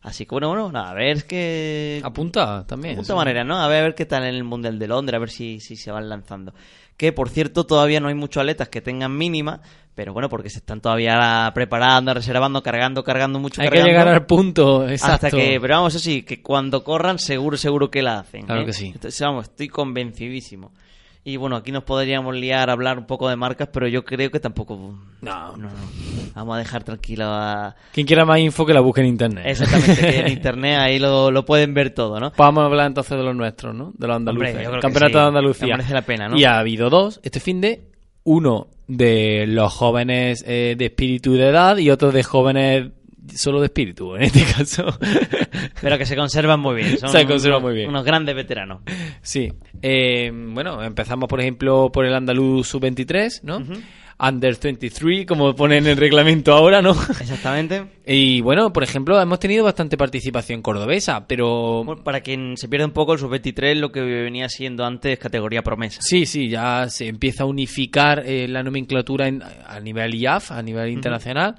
Así 0.00 0.26
que 0.26 0.34
bueno, 0.34 0.48
bueno, 0.48 0.70
nada, 0.70 0.90
a 0.90 0.94
ver 0.94 1.24
que... 1.26 2.00
Apunta 2.04 2.64
también. 2.66 2.94
De 2.94 3.00
puta 3.00 3.14
sí. 3.14 3.16
manera, 3.16 3.42
¿no? 3.42 3.58
A 3.58 3.66
ver, 3.66 3.80
a 3.80 3.82
ver 3.84 3.94
qué 3.94 4.06
tal 4.06 4.22
en 4.24 4.34
el 4.34 4.44
Mundial 4.44 4.78
de 4.78 4.86
Londres, 4.86 5.16
a 5.16 5.18
ver 5.18 5.30
si, 5.30 5.58
si 5.58 5.74
se 5.74 5.90
van 5.90 6.08
lanzando. 6.08 6.54
Que, 6.98 7.12
por 7.12 7.30
cierto, 7.30 7.64
todavía 7.64 8.00
no 8.00 8.08
hay 8.08 8.14
muchos 8.14 8.42
atletas 8.42 8.68
que 8.68 8.82
tengan 8.82 9.16
mínima, 9.16 9.62
pero 9.94 10.12
bueno, 10.12 10.28
porque 10.28 10.50
se 10.50 10.58
están 10.58 10.80
todavía 10.80 11.50
preparando, 11.54 12.12
reservando, 12.12 12.62
cargando, 12.62 13.02
cargando 13.02 13.38
mucho. 13.38 13.62
Hay 13.62 13.70
que 13.70 13.82
llegar 13.82 14.08
al 14.08 14.26
punto 14.26 14.86
exacto. 14.86 15.26
Hasta 15.26 15.30
que, 15.30 15.58
pero 15.60 15.76
vamos, 15.76 15.94
eso 15.94 16.04
sí, 16.04 16.22
que 16.24 16.42
cuando 16.42 16.84
corran, 16.84 17.18
seguro, 17.18 17.56
seguro 17.56 17.90
que 17.90 18.02
la 18.02 18.18
hacen. 18.18 18.46
Claro 18.46 18.62
¿eh? 18.62 18.66
que 18.66 18.72
sí. 18.72 18.92
Entonces, 18.94 19.20
vamos, 19.20 19.44
estoy 19.46 19.68
convencidísimo. 19.68 20.72
Y 21.28 21.36
bueno, 21.36 21.56
aquí 21.56 21.72
nos 21.72 21.84
podríamos 21.84 22.34
liar 22.34 22.70
a 22.70 22.72
hablar 22.72 22.96
un 22.96 23.04
poco 23.04 23.28
de 23.28 23.36
marcas, 23.36 23.68
pero 23.70 23.86
yo 23.86 24.02
creo 24.02 24.30
que 24.30 24.40
tampoco. 24.40 24.98
No. 25.20 25.56
no, 25.58 25.68
no. 25.68 25.74
Vamos 26.34 26.56
a 26.56 26.58
dejar 26.58 26.84
tranquilo 26.84 27.26
a. 27.26 27.76
Quien 27.92 28.06
quiera 28.06 28.24
más 28.24 28.38
info 28.38 28.64
que 28.64 28.72
la 28.72 28.80
busque 28.80 29.02
en 29.02 29.08
internet. 29.08 29.44
Exactamente, 29.46 30.00
que 30.00 30.20
en 30.20 30.28
internet 30.32 30.78
ahí 30.78 30.98
lo, 30.98 31.30
lo 31.30 31.44
pueden 31.44 31.74
ver 31.74 31.90
todo, 31.90 32.18
¿no? 32.18 32.32
Vamos 32.34 32.62
a 32.62 32.64
hablar 32.64 32.86
entonces 32.86 33.14
de 33.14 33.22
los 33.22 33.36
nuestros, 33.36 33.74
¿no? 33.74 33.92
De 33.98 34.06
los 34.06 34.16
andaluces. 34.16 34.48
Hombre, 34.48 34.64
yo 34.64 34.70
creo 34.70 34.74
el 34.76 34.80
que 34.80 34.86
campeonato 34.86 35.18
sí. 35.18 35.18
de 35.18 35.28
Andalucía. 35.28 35.66
Me 35.66 35.72
merece 35.74 35.92
la 35.92 36.02
pena, 36.02 36.28
¿no? 36.28 36.38
Y 36.38 36.44
ha 36.44 36.58
habido 36.58 36.88
dos 36.88 37.20
este 37.22 37.40
fin 37.40 37.60
de. 37.60 37.82
Uno 38.24 38.68
de 38.86 39.46
los 39.46 39.70
jóvenes 39.70 40.42
eh, 40.46 40.76
de 40.78 40.86
espíritu 40.86 41.34
de 41.34 41.48
edad 41.48 41.76
y 41.76 41.90
otro 41.90 42.10
de 42.10 42.22
jóvenes 42.22 42.90
solo 43.36 43.60
de 43.60 43.66
espíritu, 43.66 44.16
en 44.16 44.22
este 44.22 44.44
caso. 44.56 44.86
Pero 45.80 45.98
que 45.98 46.06
se 46.06 46.16
conservan 46.16 46.60
muy 46.60 46.76
bien. 46.76 46.98
Son 46.98 47.10
Se 47.10 47.26
conservan 47.26 47.58
unos- 47.58 47.68
muy 47.70 47.74
bien. 47.76 47.88
Unos 47.90 48.04
grandes 48.04 48.34
veteranos. 48.34 48.80
Sí. 49.22 49.52
Eh, 49.82 50.30
bueno, 50.32 50.82
empezamos, 50.82 51.28
por 51.28 51.40
ejemplo, 51.40 51.90
por 51.92 52.04
el 52.06 52.14
andaluz 52.14 52.68
sub-23, 52.68 53.40
¿no? 53.42 53.62
Under 54.20 54.56
23, 54.60 55.26
como 55.26 55.54
pone 55.54 55.76
en 55.76 55.86
el 55.86 55.96
reglamento 55.96 56.52
ahora, 56.52 56.82
¿no? 56.82 56.90
Exactamente. 56.90 57.84
y 58.06 58.40
bueno, 58.40 58.72
por 58.72 58.82
ejemplo, 58.82 59.20
hemos 59.20 59.38
tenido 59.38 59.62
bastante 59.62 59.96
participación 59.96 60.60
cordobesa, 60.60 61.24
pero... 61.28 61.84
Bueno, 61.84 62.02
para 62.02 62.20
quien 62.20 62.56
se 62.56 62.68
pierde 62.68 62.86
un 62.86 62.90
poco, 62.90 63.12
el 63.12 63.20
sub-23 63.20 63.76
lo 63.76 63.92
que 63.92 64.00
venía 64.00 64.48
siendo 64.48 64.84
antes 64.84 65.20
categoría 65.20 65.62
promesa. 65.62 66.00
Sí, 66.02 66.26
sí, 66.26 66.48
ya 66.48 66.88
se 66.88 67.06
empieza 67.06 67.44
a 67.44 67.46
unificar 67.46 68.24
eh, 68.26 68.48
la 68.48 68.64
nomenclatura 68.64 69.28
en- 69.28 69.40
a 69.42 69.78
nivel 69.78 70.12
IAF, 70.16 70.50
a 70.50 70.62
nivel 70.62 70.88
internacional. 70.90 71.54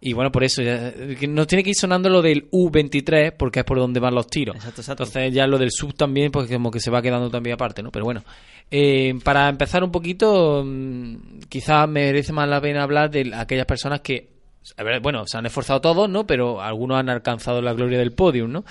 Y 0.00 0.12
bueno, 0.12 0.30
por 0.30 0.44
eso 0.44 0.62
ya, 0.62 0.92
nos 1.28 1.46
tiene 1.46 1.64
que 1.64 1.70
ir 1.70 1.76
sonando 1.76 2.08
lo 2.10 2.20
del 2.20 2.50
U23 2.50 3.32
porque 3.36 3.60
es 3.60 3.64
por 3.64 3.78
donde 3.78 3.98
van 3.98 4.14
los 4.14 4.26
tiros. 4.26 4.56
Exacto, 4.56 4.82
exacto. 4.82 5.04
Entonces 5.04 5.32
ya 5.32 5.46
lo 5.46 5.58
del 5.58 5.70
sub 5.70 5.94
también, 5.94 6.30
pues 6.30 6.50
como 6.50 6.70
que 6.70 6.80
se 6.80 6.90
va 6.90 7.00
quedando 7.00 7.30
también 7.30 7.54
aparte, 7.54 7.82
¿no? 7.82 7.90
Pero 7.90 8.04
bueno, 8.04 8.22
eh, 8.70 9.14
para 9.24 9.48
empezar 9.48 9.82
un 9.82 9.90
poquito, 9.90 10.62
mm, 10.64 11.40
quizás 11.48 11.88
merece 11.88 12.32
más 12.32 12.48
la 12.48 12.60
pena 12.60 12.82
hablar 12.82 13.10
de 13.10 13.32
aquellas 13.34 13.64
personas 13.64 14.00
que, 14.00 14.28
a 14.76 14.82
ver, 14.82 15.00
bueno, 15.00 15.24
se 15.26 15.38
han 15.38 15.46
esforzado 15.46 15.80
todos, 15.80 16.10
¿no? 16.10 16.26
Pero 16.26 16.60
algunos 16.60 16.98
han 16.98 17.08
alcanzado 17.08 17.62
la 17.62 17.72
gloria 17.72 17.98
del 17.98 18.12
podium, 18.12 18.52
¿no? 18.52 18.64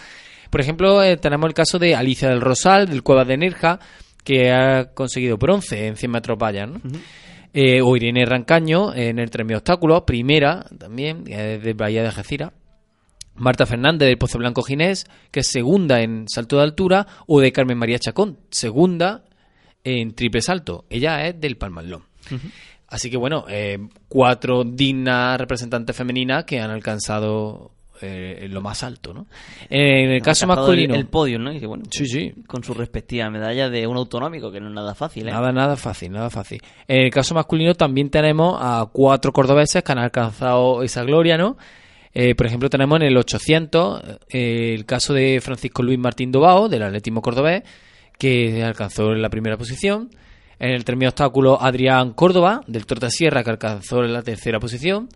Por 0.51 0.62
ejemplo, 0.62 1.01
eh, 1.03 1.17
tenemos 1.17 1.48
el 1.48 1.53
caso 1.55 1.79
de 1.79 1.96
Alicia 1.96 2.29
del 2.29 2.41
Rosal, 2.41 2.88
del 2.88 3.03
Cuevas 3.03 3.27
de 3.27 3.38
Nerja, 3.38 3.79
que 4.24 4.51
ha 4.51 4.94
conseguido 4.94 5.38
bronce 5.38 5.88
en 5.88 5.98
100 5.98 6.12
metros 6.12 6.38
vallas, 6.38 6.70
¿no? 6.70 6.82
Eh, 7.57 7.81
o 7.81 7.95
Irene 7.95 8.25
Rancaño 8.25 8.93
en 8.93 9.17
el 9.17 9.29
3000 9.29 9.55
obstáculos, 9.55 10.03
primera 10.05 10.65
también, 10.77 11.24
eh, 11.27 11.57
de 11.63 11.74
Bahía 11.74 12.01
de 12.01 12.09
Algeciras. 12.09 12.51
Marta 13.35 13.65
Fernández 13.65 14.09
del 14.09 14.17
Pozo 14.17 14.38
Blanco 14.39 14.62
Ginés, 14.62 15.05
que 15.31 15.39
es 15.39 15.47
segunda 15.47 16.01
en 16.01 16.27
salto 16.27 16.57
de 16.57 16.63
altura, 16.63 17.07
o 17.27 17.39
de 17.39 17.53
Carmen 17.53 17.77
María 17.77 17.97
Chacón, 17.97 18.39
segunda 18.50 19.24
en 19.85 20.13
triple 20.15 20.41
salto. 20.41 20.83
Ella 20.89 21.25
es 21.27 21.39
del 21.39 21.55
Palmalón. 21.55 22.03
Así 22.89 23.09
que 23.09 23.15
bueno, 23.15 23.45
eh, 23.47 23.79
cuatro 24.09 24.65
dignas 24.65 25.39
representantes 25.39 25.95
femeninas 25.95 26.43
que 26.43 26.59
han 26.59 26.71
alcanzado 26.71 27.71
eh, 28.02 28.48
lo 28.50 28.62
más 28.62 28.84
alto, 28.84 29.14
¿no? 29.14 29.28
En 29.70 30.12
el 30.12 30.22
caso 30.22 30.48
masculino, 30.48 30.94
El, 30.94 31.02
el 31.02 31.08
podio, 31.08 31.40
¿no? 31.40 31.52
Y 31.52 31.60
que, 31.60 31.66
bueno, 31.66 31.84
Sí, 31.90 32.06
sí. 32.08 32.34
Con 32.48 32.64
su 32.64 32.74
respectiva 32.74 33.30
medalla 33.30 33.70
de 33.70 33.88
un 33.88 33.98
autonómico, 33.98 34.52
que 34.52 34.60
no 34.60 34.68
es 34.68 34.74
nada 34.74 34.96
fácil, 34.96 35.28
¿eh? 35.28 35.32
Nada, 35.32 35.52
nada 35.52 35.75
fácil, 35.75 36.12
nada 36.12 36.30
fácil. 36.30 36.62
En 36.88 37.04
el 37.06 37.12
caso 37.12 37.34
masculino 37.36 37.75
también 37.75 38.10
tenemos 38.10 38.58
a 38.60 38.88
cuatro 38.92 39.32
cordobeses 39.32 39.84
que 39.84 39.92
han 39.92 40.00
alcanzado 40.00 40.84
esa 40.84 41.04
gloria, 41.04 41.38
¿no? 41.38 41.58
Eh, 42.18 42.34
por 42.34 42.46
ejemplo, 42.46 42.70
tenemos 42.70 42.96
en 43.02 43.08
el 43.08 43.18
800 43.18 44.02
eh, 44.30 44.74
el 44.74 44.86
caso 44.86 45.14
de 45.14 45.42
Francisco 45.42 45.84
Luis 45.84 46.00
Martín 46.00 46.32
Dobao, 46.32 46.70
del 46.70 46.84
atletismo 46.84 47.22
cordobés, 47.22 47.64
que 48.18 48.64
alcanzó 48.64 49.14
la 49.14 49.30
primera 49.30 49.58
posición. 49.58 50.10
En 50.58 50.72
el 50.72 50.86
tercer 50.86 51.08
obstáculo, 51.10 51.62
Adrián 51.62 52.14
Córdoba, 52.14 52.62
del 52.68 52.86
Tortasierra, 52.86 53.44
que 53.44 53.50
alcanzó 53.50 54.02
la 54.04 54.22
tercera 54.22 54.62
posición. 54.62 55.10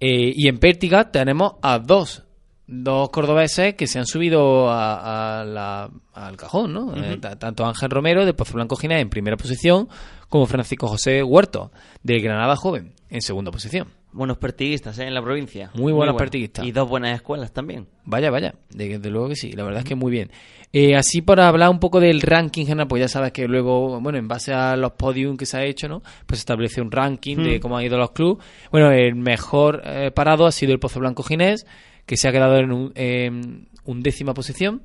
Eh, 0.00 0.32
y 0.34 0.48
en 0.48 0.58
Pértiga 0.58 1.10
tenemos 1.10 1.54
a 1.62 1.78
dos, 1.78 2.22
dos 2.66 3.08
cordobeses 3.10 3.74
que 3.74 3.86
se 3.86 3.98
han 3.98 4.06
subido 4.06 4.70
a- 4.70 5.40
a 5.40 5.44
la- 5.44 5.90
al 6.14 6.36
cajón, 6.36 6.72
¿no? 6.72 6.94
Eh, 6.96 7.16
ta- 7.18 7.38
tanto 7.38 7.64
Ángel 7.66 7.90
Romero 7.90 8.24
de 8.24 8.34
Pozo 8.34 8.54
Blanco 8.54 8.76
Ginés 8.76 9.00
en 9.02 9.10
primera 9.10 9.36
posición, 9.36 9.88
como 10.28 10.46
Francisco 10.46 10.86
José 10.86 11.22
Huerto 11.22 11.72
de 12.02 12.20
Granada 12.20 12.54
Joven 12.56 12.94
en 13.10 13.22
segunda 13.22 13.50
posición. 13.50 13.88
Buenos 14.12 14.38
pertiguistas, 14.38 14.98
¿eh? 14.98 15.06
En 15.06 15.14
la 15.14 15.22
provincia. 15.22 15.70
Muy 15.74 15.92
buenos 15.92 15.96
buenos. 16.14 16.16
pertiguistas. 16.16 16.64
Y 16.64 16.72
dos 16.72 16.88
buenas 16.88 17.14
escuelas 17.14 17.52
también. 17.52 17.86
Vaya, 18.04 18.30
vaya, 18.30 18.54
de- 18.70 18.88
desde 18.88 19.10
luego 19.10 19.28
que 19.28 19.36
sí, 19.36 19.52
la 19.52 19.64
verdad 19.64 19.80
es 19.80 19.84
que 19.84 19.94
muy 19.94 20.10
bien. 20.10 20.30
Eh, 20.72 20.96
así 20.96 21.20
para 21.22 21.46
hablar 21.48 21.68
un 21.70 21.78
poco 21.78 22.00
del 22.00 22.20
ranking 22.22 22.64
general, 22.66 22.88
pues 22.88 23.00
ya 23.00 23.08
sabes 23.08 23.32
que 23.32 23.46
luego, 23.46 24.00
bueno, 24.00 24.18
en 24.18 24.26
base 24.26 24.52
a 24.52 24.76
los 24.76 24.92
podium 24.92 25.36
que 25.36 25.46
se 25.46 25.56
ha 25.58 25.64
hecho, 25.64 25.88
¿no? 25.88 26.00
Pues 26.26 26.38
se 26.38 26.42
establece 26.42 26.80
un 26.80 26.90
ranking 26.90 27.36
de 27.36 27.60
cómo 27.60 27.76
han 27.76 27.84
ido 27.84 27.96
los 27.98 28.10
clubes. 28.12 28.44
Bueno, 28.70 28.90
el 28.90 29.14
mejor 29.14 29.82
eh, 29.84 30.10
parado 30.10 30.46
ha 30.46 30.52
sido 30.52 30.72
el 30.72 30.78
Pozo 30.78 31.00
Blanco 31.00 31.22
Ginés, 31.22 31.66
que 32.06 32.16
se 32.16 32.28
ha 32.28 32.32
quedado 32.32 32.56
en 32.56 32.72
un, 32.72 32.92
en 32.94 33.68
undécima 33.84 34.32
posición. 34.34 34.82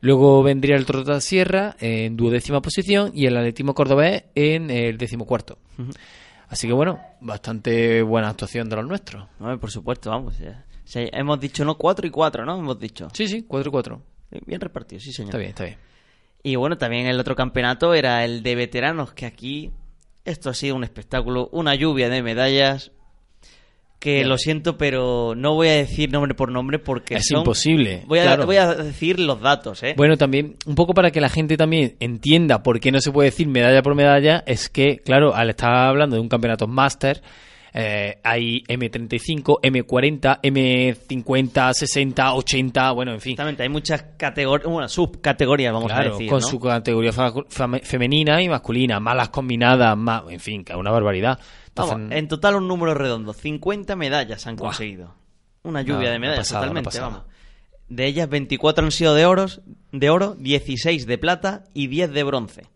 Luego 0.00 0.42
vendría 0.42 0.76
el 0.76 0.86
Trota 0.86 1.20
Sierra 1.20 1.76
en 1.78 2.16
duodécima 2.16 2.62
posición 2.62 3.10
y 3.14 3.26
el 3.26 3.36
Atletismo 3.36 3.74
Cordobés 3.74 4.24
en 4.34 4.70
el 4.70 4.96
decimocuarto. 4.96 5.58
Así 6.50 6.66
que 6.66 6.72
bueno, 6.72 7.00
bastante 7.20 8.02
buena 8.02 8.28
actuación 8.28 8.68
de 8.68 8.76
los 8.76 8.84
nuestros. 8.86 9.28
No, 9.38 9.58
por 9.58 9.70
supuesto, 9.70 10.10
vamos. 10.10 10.36
ya. 10.38 10.66
O 10.84 10.88
sea, 10.88 11.08
hemos 11.12 11.38
dicho, 11.38 11.64
¿no? 11.64 11.76
Cuatro 11.76 12.06
y 12.06 12.10
cuatro, 12.10 12.44
¿no? 12.44 12.58
Hemos 12.58 12.78
dicho. 12.78 13.08
Sí, 13.14 13.28
sí, 13.28 13.46
4-4. 13.48 14.00
Bien 14.46 14.60
repartido, 14.60 15.00
sí, 15.00 15.12
señor. 15.12 15.28
Está 15.30 15.38
bien, 15.38 15.48
está 15.50 15.64
bien. 15.64 15.78
Y 16.42 16.56
bueno, 16.56 16.76
también 16.76 17.06
el 17.06 17.20
otro 17.20 17.36
campeonato 17.36 17.94
era 17.94 18.24
el 18.24 18.42
de 18.42 18.56
veteranos, 18.56 19.12
que 19.12 19.26
aquí 19.26 19.70
esto 20.24 20.50
ha 20.50 20.54
sido 20.54 20.74
un 20.74 20.82
espectáculo, 20.82 21.48
una 21.52 21.76
lluvia 21.76 22.08
de 22.08 22.22
medallas. 22.22 22.90
Que 24.00 24.24
lo 24.24 24.38
siento, 24.38 24.78
pero 24.78 25.34
no 25.36 25.54
voy 25.54 25.68
a 25.68 25.72
decir 25.74 26.10
nombre 26.10 26.34
por 26.34 26.50
nombre 26.50 26.78
porque 26.78 27.16
Es 27.16 27.26
son- 27.28 27.40
imposible, 27.40 28.02
Voy 28.06 28.18
a, 28.18 28.22
claro. 28.22 28.46
voy 28.46 28.56
a 28.56 28.74
decir 28.74 29.20
los 29.20 29.40
datos, 29.40 29.82
¿eh? 29.82 29.92
Bueno, 29.96 30.16
también, 30.16 30.56
un 30.66 30.74
poco 30.74 30.94
para 30.94 31.10
que 31.10 31.20
la 31.20 31.28
gente 31.28 31.56
también 31.58 31.96
entienda 32.00 32.62
por 32.62 32.80
qué 32.80 32.90
no 32.90 33.00
se 33.00 33.12
puede 33.12 33.28
decir 33.30 33.46
medalla 33.46 33.82
por 33.82 33.94
medalla, 33.94 34.42
es 34.46 34.68
que, 34.70 34.96
claro, 35.04 35.34
al 35.34 35.50
estar 35.50 35.70
hablando 35.70 36.16
de 36.16 36.22
un 36.22 36.28
campeonato 36.30 36.66
máster, 36.66 37.20
eh, 37.74 38.18
hay 38.24 38.62
M35, 38.66 39.60
M40, 39.62 40.40
M50, 40.42 41.72
60, 41.72 42.34
80, 42.34 42.92
bueno, 42.92 43.12
en 43.12 43.20
fin. 43.20 43.32
Exactamente, 43.32 43.62
hay 43.62 43.68
muchas 43.68 44.02
categorías, 44.16 44.66
bueno, 44.70 44.88
subcategorías, 44.88 45.72
vamos 45.72 45.92
a 45.92 46.02
decir. 46.04 46.28
con 46.28 46.40
¿no? 46.40 46.46
su 46.46 46.58
categoría 46.58 47.12
femenina 47.82 48.42
y 48.42 48.48
masculina, 48.48 48.98
malas 48.98 49.28
combinadas, 49.28 49.96
más, 49.96 50.22
en 50.30 50.40
fin, 50.40 50.64
que 50.64 50.72
es 50.72 50.78
una 50.78 50.90
barbaridad. 50.90 51.38
En 52.10 52.28
total 52.28 52.56
un 52.56 52.68
número 52.68 52.94
redondo, 52.94 53.32
50 53.32 53.96
medallas 53.96 54.46
han 54.46 54.56
Buah. 54.56 54.68
conseguido. 54.68 55.14
Una 55.62 55.82
lluvia 55.82 56.10
de 56.10 56.18
medallas, 56.18 56.48
pasada, 56.48 56.68
totalmente, 56.68 57.00
vamos. 57.00 57.22
De 57.88 58.06
ellas 58.06 58.28
24 58.28 58.84
han 58.84 58.92
sido 58.92 59.14
de 59.14 59.26
oros, 59.26 59.62
de 59.92 60.10
oro, 60.10 60.36
16 60.38 61.06
de 61.06 61.18
plata 61.18 61.64
y 61.74 61.88
10 61.88 62.12
de 62.12 62.22
bronce. 62.22 62.66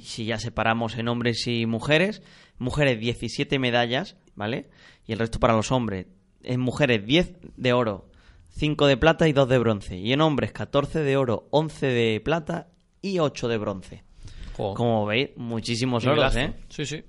Si 0.00 0.24
ya 0.24 0.38
separamos 0.38 0.96
en 0.96 1.08
hombres 1.08 1.46
y 1.46 1.66
mujeres, 1.66 2.22
mujeres 2.58 2.98
17 2.98 3.58
medallas, 3.58 4.16
¿vale? 4.34 4.68
Y 5.06 5.12
el 5.12 5.18
resto 5.18 5.38
para 5.38 5.54
los 5.54 5.70
hombres. 5.70 6.06
En 6.42 6.60
mujeres 6.60 7.06
10 7.06 7.34
de 7.56 7.72
oro, 7.72 8.08
5 8.56 8.86
de 8.86 8.96
plata 8.96 9.28
y 9.28 9.32
2 9.32 9.48
de 9.48 9.58
bronce. 9.58 9.96
Y 9.96 10.12
en 10.12 10.20
hombres 10.20 10.52
14 10.52 11.00
de 11.00 11.16
oro, 11.16 11.46
11 11.50 11.86
de 11.86 12.20
plata 12.20 12.68
y 13.00 13.18
8 13.18 13.48
de 13.48 13.58
bronce. 13.58 14.04
Como 14.56 15.06
veis, 15.06 15.30
muchísimos 15.36 16.04
oros. 16.06 16.34
¿eh? 16.36 16.54
Sí, 16.68 16.84
sí. 16.84 17.04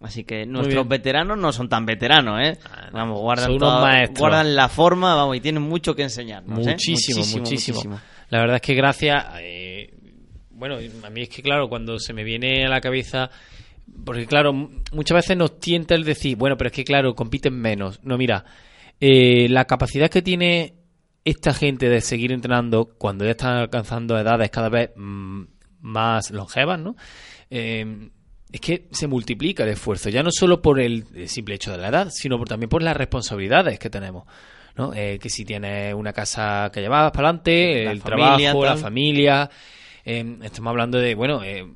Así 0.00 0.24
que 0.24 0.44
nuestros 0.44 0.86
veteranos 0.88 1.38
no 1.38 1.52
son 1.52 1.68
tan 1.70 1.86
veteranos, 1.86 2.40
¿eh? 2.42 2.58
Ah, 2.70 2.88
no. 2.92 2.98
Vamos, 2.98 3.20
guardan, 3.20 3.46
toda- 3.58 3.80
guardan 4.20 4.54
la 4.54 4.68
forma, 4.68 5.14
vamos, 5.14 5.36
y 5.36 5.40
tienen 5.40 5.62
mucho 5.62 5.94
que 5.96 6.02
enseñarnos, 6.02 6.58
¿eh? 6.66 6.70
Muchísimo, 6.72 7.18
muchísimo, 7.40 8.00
La 8.28 8.40
verdad 8.40 8.56
es 8.56 8.62
que 8.62 8.74
gracias. 8.74 9.24
eh, 9.40 9.94
bueno, 10.50 10.76
a 11.04 11.10
mí 11.10 11.22
es 11.22 11.28
que, 11.28 11.42
claro, 11.42 11.68
cuando 11.68 11.98
se 11.98 12.12
me 12.12 12.24
viene 12.24 12.66
a 12.66 12.68
la 12.68 12.80
cabeza. 12.80 13.30
Porque, 14.04 14.26
claro, 14.26 14.52
muchas 14.52 15.14
veces 15.14 15.36
nos 15.36 15.60
tienta 15.60 15.94
el 15.94 16.04
decir, 16.04 16.36
bueno, 16.36 16.56
pero 16.56 16.68
es 16.68 16.74
que, 16.74 16.84
claro, 16.84 17.14
compiten 17.14 17.54
menos. 17.54 18.00
No, 18.02 18.18
mira, 18.18 18.44
eh, 19.00 19.48
la 19.48 19.64
capacidad 19.64 20.10
que 20.10 20.22
tiene 20.22 20.74
esta 21.24 21.54
gente 21.54 21.88
de 21.88 22.00
seguir 22.00 22.32
entrenando 22.32 22.90
cuando 22.98 23.24
ya 23.24 23.30
están 23.32 23.56
alcanzando 23.56 24.18
edades 24.18 24.50
cada 24.50 24.68
vez 24.68 24.90
mm, 24.96 25.42
más 25.80 26.30
longevas, 26.32 26.78
¿no? 26.80 26.96
Eh, 27.48 28.10
es 28.52 28.60
que 28.60 28.86
se 28.90 29.06
multiplica 29.06 29.64
el 29.64 29.70
esfuerzo, 29.70 30.08
ya 30.08 30.22
no 30.22 30.30
solo 30.30 30.62
por 30.62 30.80
el, 30.80 31.04
simple 31.28 31.56
hecho 31.56 31.72
de 31.72 31.78
la 31.78 31.88
edad, 31.88 32.08
sino 32.10 32.38
por, 32.38 32.48
también 32.48 32.68
por 32.68 32.82
las 32.82 32.96
responsabilidades 32.96 33.78
que 33.78 33.90
tenemos. 33.90 34.24
¿no? 34.76 34.92
Eh, 34.94 35.18
que 35.20 35.30
si 35.30 35.44
tienes 35.44 35.94
una 35.94 36.12
casa 36.12 36.70
que 36.72 36.80
llevas 36.80 37.10
para 37.10 37.28
adelante, 37.28 37.84
La 37.84 37.92
el 37.92 38.00
familia, 38.00 38.50
trabajo, 38.50 38.64
la 38.64 38.76
familia. 38.76 39.50
eh, 40.04 40.36
estamos 40.42 40.70
hablando 40.70 40.98
de, 40.98 41.14
bueno, 41.14 41.42
eh, 41.42 41.66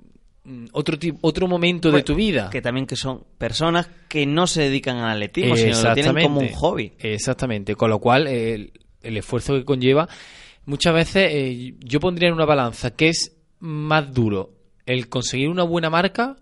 otro, 0.73 0.97
otro 1.21 1.49
momento 1.49 1.91
de 1.91 2.03
tu 2.03 2.15
vida. 2.15 2.51
Que 2.51 2.63
también 2.63 2.87
que 2.87 2.97
son 2.97 3.25
personas 3.39 3.89
que 4.09 4.27
no 4.27 4.47
se 4.47 4.63
dedican 4.63 4.99
al 4.99 5.13
atletismo, 5.17 5.57
sino 5.57 5.77
que 5.77 5.89
lo 5.89 5.95
tienen 5.95 6.23
como 6.23 6.41
un 6.41 6.53
hobby. 6.53 6.93
Exactamente. 6.99 7.75
Con 7.75 7.91
lo 7.91 7.99
cual, 7.99 8.27
eh, 8.27 8.55
el, 8.55 8.73
el 9.03 9.17
esfuerzo 9.17 9.55
que 9.55 9.65
conlleva, 9.65 10.09
muchas 10.67 10.95
veces 10.95 11.29
eh, 11.33 11.75
yo 11.81 12.01
pondría 12.01 12.29
en 12.29 12.35
una 12.35 12.45
balanza 12.45 12.95
que 12.95 13.09
es 13.09 13.37
más 13.59 14.13
duro 14.13 14.53
el 14.87 15.09
conseguir 15.09 15.49
una 15.49 15.63
buena 15.63 15.91
marca 15.91 16.37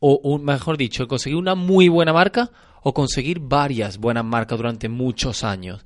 o, 0.00 0.18
un- 0.24 0.44
mejor 0.44 0.76
dicho, 0.76 1.06
conseguir 1.06 1.36
una 1.36 1.54
muy 1.54 1.88
buena 1.88 2.12
marca 2.12 2.50
o 2.82 2.92
conseguir 2.92 3.38
varias 3.40 3.98
buenas 3.98 4.24
marcas 4.24 4.58
durante 4.58 4.88
muchos 4.88 5.44
años. 5.44 5.84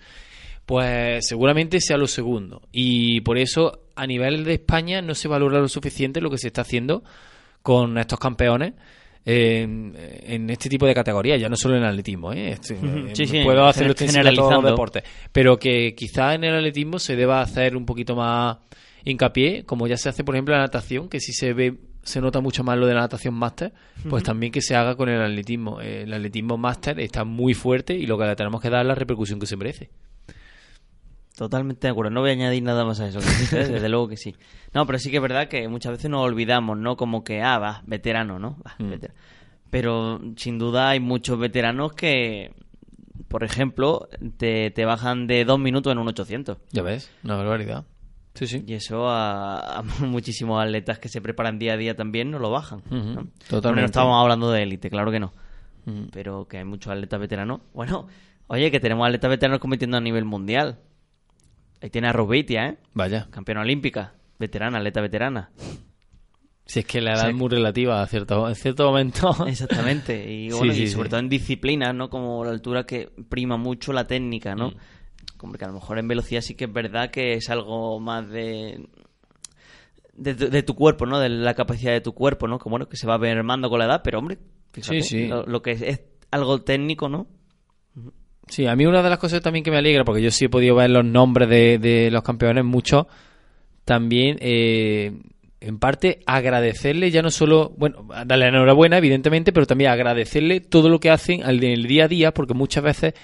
Pues 0.67 1.27
seguramente 1.27 1.81
sea 1.81 1.99
lo 1.99 2.07
segundo. 2.07 2.63
Y 2.73 3.21
por 3.21 3.37
eso 3.37 3.81
a 3.97 4.07
nivel 4.07 4.45
de 4.45 4.55
España 4.55 5.03
no 5.03 5.15
se 5.15 5.29
valora 5.29 5.59
lo 5.61 5.69
suficiente 5.69 6.21
lo 6.21 6.31
que 6.31 6.39
se 6.39 6.47
está 6.49 6.63
haciendo 6.63 7.05
con 7.63 7.99
estos 7.99 8.19
campeones 8.19 8.73
en, 9.27 9.95
en 9.97 10.51
este 10.51 10.69
tipo 10.69 10.87
de 10.87 10.95
categorías, 10.95 11.41
ya 11.41 11.49
no 11.49 11.57
solo 11.57 11.77
en 11.77 11.83
el 11.83 11.89
atletismo. 11.91 12.33
¿eh? 12.33 12.51
Este, 12.53 12.75
eh, 12.75 13.11
Sí, 13.15 13.27
sí, 13.27 13.41
puedo 13.45 13.65
hacerlo 13.67 13.95
todos 14.37 14.51
los 14.53 14.71
deportes. 14.71 15.03
Pero 15.33 15.59
que 15.59 15.95
quizá 15.95 16.35
en 16.35 16.45
el 16.45 16.55
atletismo 16.57 16.99
se 16.99 17.17
deba 17.17 17.41
hacer 17.41 17.77
un 17.77 17.85
poquito 17.87 18.15
más 18.17 18.59
hincapié, 19.05 19.65
como 19.65 19.87
ya 19.87 19.97
se 19.97 20.09
hace, 20.09 20.25
por 20.25 20.35
ejemplo, 20.35 20.55
en 20.55 20.61
la 20.61 20.67
natación, 20.67 21.09
que 21.09 21.21
sí 21.21 21.33
se 21.33 21.53
ve 21.53 21.75
se 22.05 22.21
nota 22.21 22.41
mucho 22.41 22.63
más 22.65 22.79
lo 22.79 22.87
de 22.87 22.95
la 22.95 23.01
natación 23.01 23.35
máster, 23.35 23.73
pues 24.09 24.23
también 24.23 24.53
que 24.53 24.61
se 24.63 24.77
haga 24.77 24.95
con 24.97 25.09
el 25.09 25.21
atletismo. 25.21 25.81
El 25.81 26.13
atletismo 26.13 26.57
máster 26.57 27.01
está 27.01 27.25
muy 27.25 27.55
fuerte 27.55 27.95
y 27.95 28.07
lo 28.07 28.17
que 28.19 28.25
le 28.27 28.37
tenemos 28.37 28.61
que 28.61 28.71
dar 28.71 28.83
es 28.83 28.87
la 28.87 28.95
repercusión 28.95 29.41
que 29.41 29.47
se 29.47 29.57
merece. 29.57 29.91
Totalmente 31.37 31.87
de 31.89 31.91
acuerdo. 31.91 32.11
No 32.11 32.21
voy 32.21 32.31
a 32.31 32.35
añadir 32.35 32.63
nada 32.63 32.85
más 32.85 33.01
a 33.01 33.09
eso. 33.09 33.19
Desde 33.21 33.89
luego 33.89 34.07
que 34.09 34.17
sí. 34.17 34.37
No, 34.73 34.87
pero 34.87 34.99
sí 35.01 35.11
que 35.11 35.17
es 35.17 35.23
verdad 35.23 35.49
que 35.49 35.67
muchas 35.67 35.93
veces 35.93 36.09
nos 36.11 36.21
olvidamos, 36.23 36.79
¿no? 36.79 36.97
Como 36.97 37.25
que, 37.25 37.43
ah, 37.43 37.59
va, 37.59 37.83
veterano, 37.87 38.39
¿no? 38.39 38.57
Va, 38.65 38.75
Mm. 38.79 38.91
vetera- 38.91 39.15
Pero 39.71 40.21
sin 40.37 40.59
duda 40.59 40.91
hay 40.91 41.01
muchos 41.01 41.39
veteranos 41.39 41.93
que 41.95 42.53
por 43.29 43.43
ejemplo, 43.43 44.09
te, 44.37 44.71
te 44.71 44.85
bajan 44.85 45.27
de 45.27 45.45
dos 45.45 45.59
minutos 45.59 45.93
en 45.93 45.99
un 45.99 46.07
800. 46.07 46.59
Ya 46.71 46.83
ves, 46.83 47.11
una 47.25 47.35
barbaridad. 47.35 47.85
Sí, 48.35 48.47
sí. 48.49 48.65
Y 48.67 48.75
eso 48.75 49.09
a, 49.09 49.79
a 49.79 49.83
muchísimos 50.01 50.63
atletas 50.63 50.99
que 50.99 51.09
se 51.09 51.21
preparan 51.21 51.59
día 51.59 51.75
a 51.75 51.77
día 51.77 51.95
también 51.97 52.31
no 52.31 52.39
lo 52.39 52.51
bajan. 52.51 52.81
Ujú, 52.87 52.97
¿no? 52.97 53.27
totalmente. 53.49 53.83
No 53.83 53.87
estábamos 53.87 54.21
hablando 54.23 54.51
de 54.51 54.63
élite, 54.63 54.91
claro 54.91 55.11
que 55.11 55.21
no. 55.21 55.33
Pero 56.13 56.49
que 56.49 56.59
hay 56.59 56.65
muchos 56.65 56.91
atletas 56.93 57.21
veteranos. 57.21 57.61
Bueno, 57.75 58.07
oye, 58.47 58.71
que 58.71 58.81
tenemos 58.81 59.07
atletas 59.07 59.29
veteranos 59.29 59.61
compitiendo 59.61 59.99
a 59.99 60.01
nivel 60.01 60.25
mundial. 60.25 60.79
Ahí 61.83 61.91
tiene 61.91 62.09
a 62.09 62.13
Rubeitia, 62.13 62.67
¿eh? 62.69 62.79
Vaya. 62.95 63.29
Campeona 63.31 63.61
olímpica. 63.61 64.15
Veterana, 64.39 64.79
atleta 64.79 65.03
veterana. 65.03 65.51
Si 66.65 66.81
es 66.81 66.87
que 66.87 67.03
la 67.03 67.13
edad 67.13 67.29
es 67.29 67.35
muy 67.35 67.51
relativa 67.51 68.03
a 68.03 68.07
cierto, 68.07 68.49
en 68.49 68.55
cierto 68.55 68.87
momento. 68.87 69.35
Exactamente. 69.47 70.33
Y, 70.33 70.49
bueno, 70.53 70.73
sí, 70.73 70.85
y 70.85 70.87
sobre 70.89 71.09
sí. 71.09 71.11
todo 71.11 71.21
en 71.21 71.29
disciplinas, 71.29 71.95
¿no? 71.95 72.09
Como 72.09 72.43
la 72.45 72.51
altura 72.51 72.85
que 72.85 73.11
prima 73.29 73.57
mucho 73.59 73.93
la 73.93 74.07
técnica, 74.07 74.55
Mm. 74.57 74.75
Como 75.37 75.55
que 75.55 75.65
a 75.65 75.69
lo 75.69 75.75
mejor 75.75 75.99
en 75.99 76.09
velocidad 76.09 76.41
sí 76.41 76.55
que 76.55 76.65
es 76.65 76.73
verdad 76.73 77.11
que 77.11 77.35
es 77.35 77.51
algo 77.51 78.01
más 78.01 78.29
de... 78.29 78.89
De, 80.17 80.35
tu- 80.35 80.49
de 80.49 80.63
tu 80.63 80.75
cuerpo, 80.77 81.07
¿no? 81.07 81.19
De 81.19 81.29
la 81.29 81.55
capacidad 81.55 81.93
de 81.93 82.01
tu 82.01 82.13
cuerpo, 82.15 82.47
¿no? 82.47 82.59
Que 82.59 82.69
bueno, 82.69 82.89
que 82.89 82.97
se 82.97 83.07
va 83.07 83.19
mermando 83.19 83.69
con 83.69 83.81
la 83.81 83.87
edad, 83.87 84.01
pero 84.05 84.21
hombre, 84.21 84.39
fíjate, 84.73 85.03
Sí, 85.03 85.09
sí. 85.23 85.27
Lo, 85.29 85.45
lo 85.45 85.61
que 85.61 85.73
es, 85.73 85.83
es 85.83 86.01
algo 86.31 86.63
técnico, 86.63 87.09
¿no? 87.09 87.27
Sí, 88.47 88.67
a 88.67 88.77
mí 88.77 88.87
una 88.87 89.03
de 89.03 89.11
las 89.11 89.19
cosas 89.19 89.41
también 89.43 89.65
que 89.65 89.71
me 89.73 89.79
alegra, 89.79 90.05
porque 90.05 90.23
yo 90.23 90.31
sí 90.31 90.45
he 90.45 90.49
podido 90.49 90.77
ver 90.77 90.91
los 90.91 91.05
nombres 91.05 91.49
de, 91.49 91.79
de 91.79 92.11
los 92.13 92.23
campeones, 92.23 92.65
muchos, 92.65 93.07
también, 93.85 94.37
eh, 94.41 95.13
en 95.61 95.79
parte, 95.79 96.21
agradecerle 96.27 97.11
ya 97.11 97.23
no 97.23 97.31
solo, 97.31 97.73
bueno, 97.77 98.07
darle 98.27 98.49
enhorabuena, 98.49 98.99
evidentemente, 98.99 99.51
pero 99.53 99.67
también 99.67 99.91
agradecerle 99.91 100.61
todo 100.61 100.89
lo 100.91 101.01
que 101.01 101.11
hacen 101.11 101.43
al 101.43 101.57
en 101.65 101.73
el 101.73 101.87
día 101.87 102.05
a 102.05 102.09
día, 102.09 102.35
porque 102.35 102.53
muchas 102.55 102.85
veces 102.85 103.15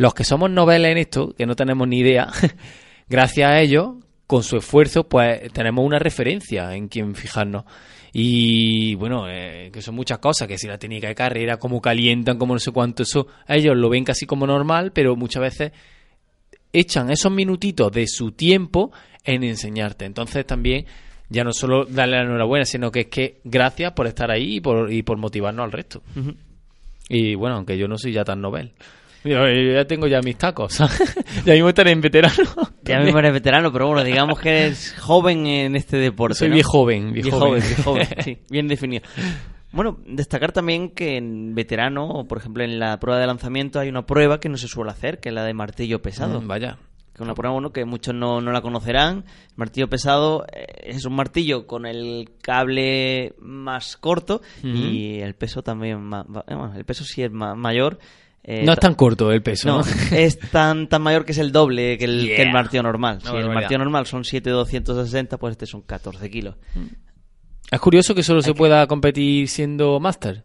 los 0.00 0.14
que 0.14 0.24
somos 0.24 0.50
noveles 0.50 0.92
en 0.92 0.98
esto, 0.98 1.34
que 1.36 1.44
no 1.44 1.54
tenemos 1.54 1.86
ni 1.86 1.98
idea, 1.98 2.28
gracias 3.08 3.50
a 3.50 3.60
ellos, 3.60 3.96
con 4.26 4.42
su 4.42 4.56
esfuerzo, 4.56 5.08
pues 5.08 5.52
tenemos 5.52 5.84
una 5.84 5.98
referencia 5.98 6.74
en 6.74 6.88
quien 6.88 7.14
fijarnos. 7.14 7.64
Y 8.12 8.94
bueno, 8.94 9.28
eh, 9.28 9.70
que 9.70 9.82
son 9.82 9.94
muchas 9.94 10.18
cosas, 10.18 10.48
que 10.48 10.56
si 10.56 10.66
la 10.66 10.78
técnica 10.78 11.08
de 11.08 11.14
carrera, 11.14 11.58
cómo 11.58 11.82
calientan, 11.82 12.38
cómo 12.38 12.54
no 12.54 12.58
sé 12.58 12.72
cuánto, 12.72 13.02
eso 13.02 13.26
ellos 13.46 13.76
lo 13.76 13.90
ven 13.90 14.04
casi 14.04 14.24
como 14.24 14.46
normal, 14.46 14.90
pero 14.92 15.16
muchas 15.16 15.42
veces 15.42 15.72
echan 16.72 17.10
esos 17.10 17.30
minutitos 17.30 17.92
de 17.92 18.06
su 18.06 18.32
tiempo 18.32 18.92
en 19.22 19.44
enseñarte. 19.44 20.06
Entonces 20.06 20.46
también 20.46 20.86
ya 21.28 21.44
no 21.44 21.52
solo 21.52 21.84
darle 21.84 22.16
la 22.16 22.22
enhorabuena, 22.22 22.64
sino 22.64 22.90
que 22.90 23.00
es 23.00 23.06
que 23.08 23.40
gracias 23.44 23.92
por 23.92 24.06
estar 24.06 24.30
ahí 24.30 24.56
y 24.56 24.60
por, 24.60 24.90
y 24.90 25.02
por 25.02 25.18
motivarnos 25.18 25.62
al 25.62 25.72
resto. 25.72 26.02
Y 27.08 27.34
bueno, 27.34 27.56
aunque 27.56 27.76
yo 27.76 27.86
no 27.86 27.98
soy 27.98 28.12
ya 28.12 28.24
tan 28.24 28.40
novel. 28.40 28.72
Yo, 29.24 29.46
ya 29.48 29.84
tengo 29.86 30.06
ya 30.06 30.20
mis 30.22 30.36
tacos. 30.38 30.78
ya 31.44 31.52
mismo 31.52 31.68
estaré 31.68 31.90
en 31.92 32.00
veterano. 32.00 32.34
Ya 32.82 33.00
mismo 33.00 33.18
eres 33.18 33.32
veterano, 33.34 33.70
pero 33.70 33.86
bueno, 33.88 34.02
digamos 34.02 34.40
que 34.40 34.48
eres 34.66 34.94
joven 34.98 35.46
en 35.46 35.76
este 35.76 35.98
deporte. 35.98 36.36
Soy 36.38 36.48
¿no? 36.48 36.54
viejo 36.54 36.70
joven, 36.70 37.12
viejo 37.12 37.26
Viejo 37.30 37.38
joven, 37.40 37.60
joven. 37.62 37.68
viejo 37.76 37.82
joven, 37.90 38.08
sí, 38.24 38.38
bien 38.50 38.66
definido. 38.68 39.02
Bueno, 39.72 39.98
destacar 40.06 40.52
también 40.52 40.90
que 40.90 41.16
en 41.16 41.54
veterano, 41.54 42.24
por 42.28 42.38
ejemplo 42.38 42.64
en 42.64 42.78
la 42.80 42.98
prueba 42.98 43.20
de 43.20 43.26
lanzamiento, 43.26 43.78
hay 43.78 43.88
una 43.88 44.06
prueba 44.06 44.40
que 44.40 44.48
no 44.48 44.56
se 44.56 44.66
suele 44.68 44.90
hacer, 44.90 45.20
que 45.20 45.28
es 45.28 45.34
la 45.34 45.44
de 45.44 45.54
martillo 45.54 46.00
pesado. 46.02 46.40
Mm, 46.40 46.48
Vaya. 46.48 46.78
Que 47.12 47.16
es 47.16 47.20
una 47.20 47.34
prueba 47.34 47.52
bueno, 47.52 47.70
que 47.72 47.84
muchos 47.84 48.14
no, 48.14 48.40
no 48.40 48.50
la 48.52 48.62
conocerán. 48.62 49.24
Martillo 49.54 49.88
pesado 49.88 50.44
eh, 50.52 50.64
es 50.84 51.04
un 51.04 51.14
martillo 51.14 51.66
con 51.66 51.84
el 51.86 52.30
cable 52.42 53.34
más 53.38 53.96
corto 53.96 54.40
y 54.62 55.20
el 55.20 55.34
peso 55.34 55.62
también, 55.62 56.00
ma- 56.02 56.22
va- 56.24 56.44
bueno, 56.48 56.72
el 56.74 56.84
peso 56.84 57.04
sí 57.04 57.22
es 57.22 57.30
ma- 57.30 57.54
mayor. 57.54 57.98
Eh, 58.42 58.64
No 58.64 58.72
es 58.72 58.78
tan 58.78 58.94
corto 58.94 59.30
el 59.32 59.42
peso, 59.42 59.68
no, 59.68 59.78
¿no? 59.78 59.84
es 60.16 60.38
tan, 60.38 60.88
tan 60.88 61.02
mayor 61.02 61.24
que 61.24 61.32
es 61.32 61.38
el 61.38 61.52
doble 61.52 61.98
que 61.98 62.04
el, 62.04 62.24
Yeah. 62.26 62.36
que 62.36 62.42
el 62.42 62.52
martillo 62.52 62.82
normal. 62.82 63.20
Si 63.22 63.34
el 63.34 63.48
martillo 63.48 63.78
normal 63.78 64.06
son 64.06 64.24
7,260, 64.24 65.36
pues 65.38 65.52
este 65.52 65.66
son 65.66 65.82
14 65.82 66.30
kilos. 66.30 66.56
Es 67.70 67.80
curioso 67.80 68.14
que 68.14 68.22
solo 68.22 68.42
se 68.42 68.54
pueda 68.54 68.86
competir 68.86 69.48
siendo 69.48 70.00
máster. 70.00 70.42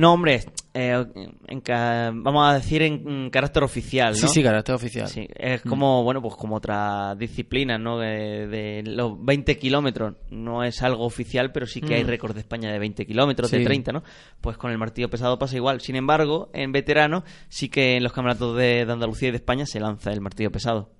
No, 0.00 0.14
hombre, 0.14 0.40
eh, 0.72 1.04
en 1.46 1.60
ca- 1.60 2.10
vamos 2.14 2.48
a 2.48 2.54
decir 2.54 2.80
en, 2.80 3.06
en 3.06 3.28
carácter 3.30 3.62
oficial, 3.62 4.12
¿no? 4.14 4.18
Sí, 4.18 4.28
sí, 4.28 4.42
carácter 4.42 4.74
oficial. 4.74 5.06
Sí, 5.08 5.28
es 5.36 5.60
como, 5.60 6.02
bueno, 6.04 6.22
pues 6.22 6.36
como 6.36 6.56
otra 6.56 7.14
disciplina, 7.16 7.76
¿no? 7.76 7.98
De, 7.98 8.46
de 8.46 8.82
los 8.86 9.22
20 9.22 9.58
kilómetros. 9.58 10.14
No 10.30 10.64
es 10.64 10.82
algo 10.82 11.04
oficial, 11.04 11.52
pero 11.52 11.66
sí 11.66 11.82
que 11.82 11.96
hay 11.96 12.04
Mm. 12.04 12.06
récord 12.06 12.32
de 12.32 12.40
España 12.40 12.72
de 12.72 12.78
20 12.78 13.04
kilómetros, 13.06 13.50
de 13.50 13.58
Sí. 13.58 13.64
30, 13.64 13.92
¿no? 13.92 14.02
Pues 14.40 14.56
con 14.56 14.70
el 14.70 14.78
martillo 14.78 15.10
pesado 15.10 15.38
pasa 15.38 15.56
igual. 15.56 15.82
Sin 15.82 15.96
embargo, 15.96 16.48
en 16.54 16.72
veterano 16.72 17.24
sí 17.50 17.68
que 17.68 17.96
en 17.96 18.02
los 18.02 18.12
campeonatos 18.14 18.56
de, 18.56 18.86
de 18.86 18.92
Andalucía 18.92 19.28
y 19.28 19.32
de 19.32 19.36
España 19.36 19.66
se 19.66 19.80
lanza 19.80 20.10
el 20.12 20.22
martillo 20.22 20.50
pesado. 20.50 20.90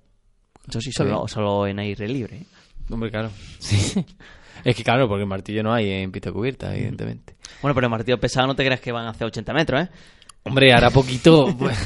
Eso 0.69 0.79
sí, 0.79 0.91
solo 0.91 1.65
en 1.65 1.79
aire 1.79 2.07
libre. 2.07 2.37
¿eh? 2.37 2.45
Hombre, 2.91 3.09
claro. 3.09 3.31
Sí. 3.57 4.05
Es 4.63 4.75
que 4.75 4.83
claro, 4.83 5.07
porque 5.07 5.23
el 5.23 5.29
martillo 5.29 5.63
no 5.63 5.73
hay 5.73 5.89
en 5.89 6.11
pista 6.11 6.31
cubierta, 6.31 6.75
evidentemente. 6.75 7.35
Bueno, 7.61 7.75
pero 7.75 7.87
el 7.87 7.91
martillo 7.91 8.19
pesado 8.19 8.47
no 8.47 8.55
te 8.55 8.65
creas 8.65 8.81
que 8.81 8.91
van 8.91 9.07
hacia 9.07 9.25
80 9.25 9.53
metros, 9.53 9.83
¿eh? 9.83 9.89
Hombre, 10.43 10.73
hará 10.73 10.89
poquito. 10.89 11.55
pues, 11.59 11.77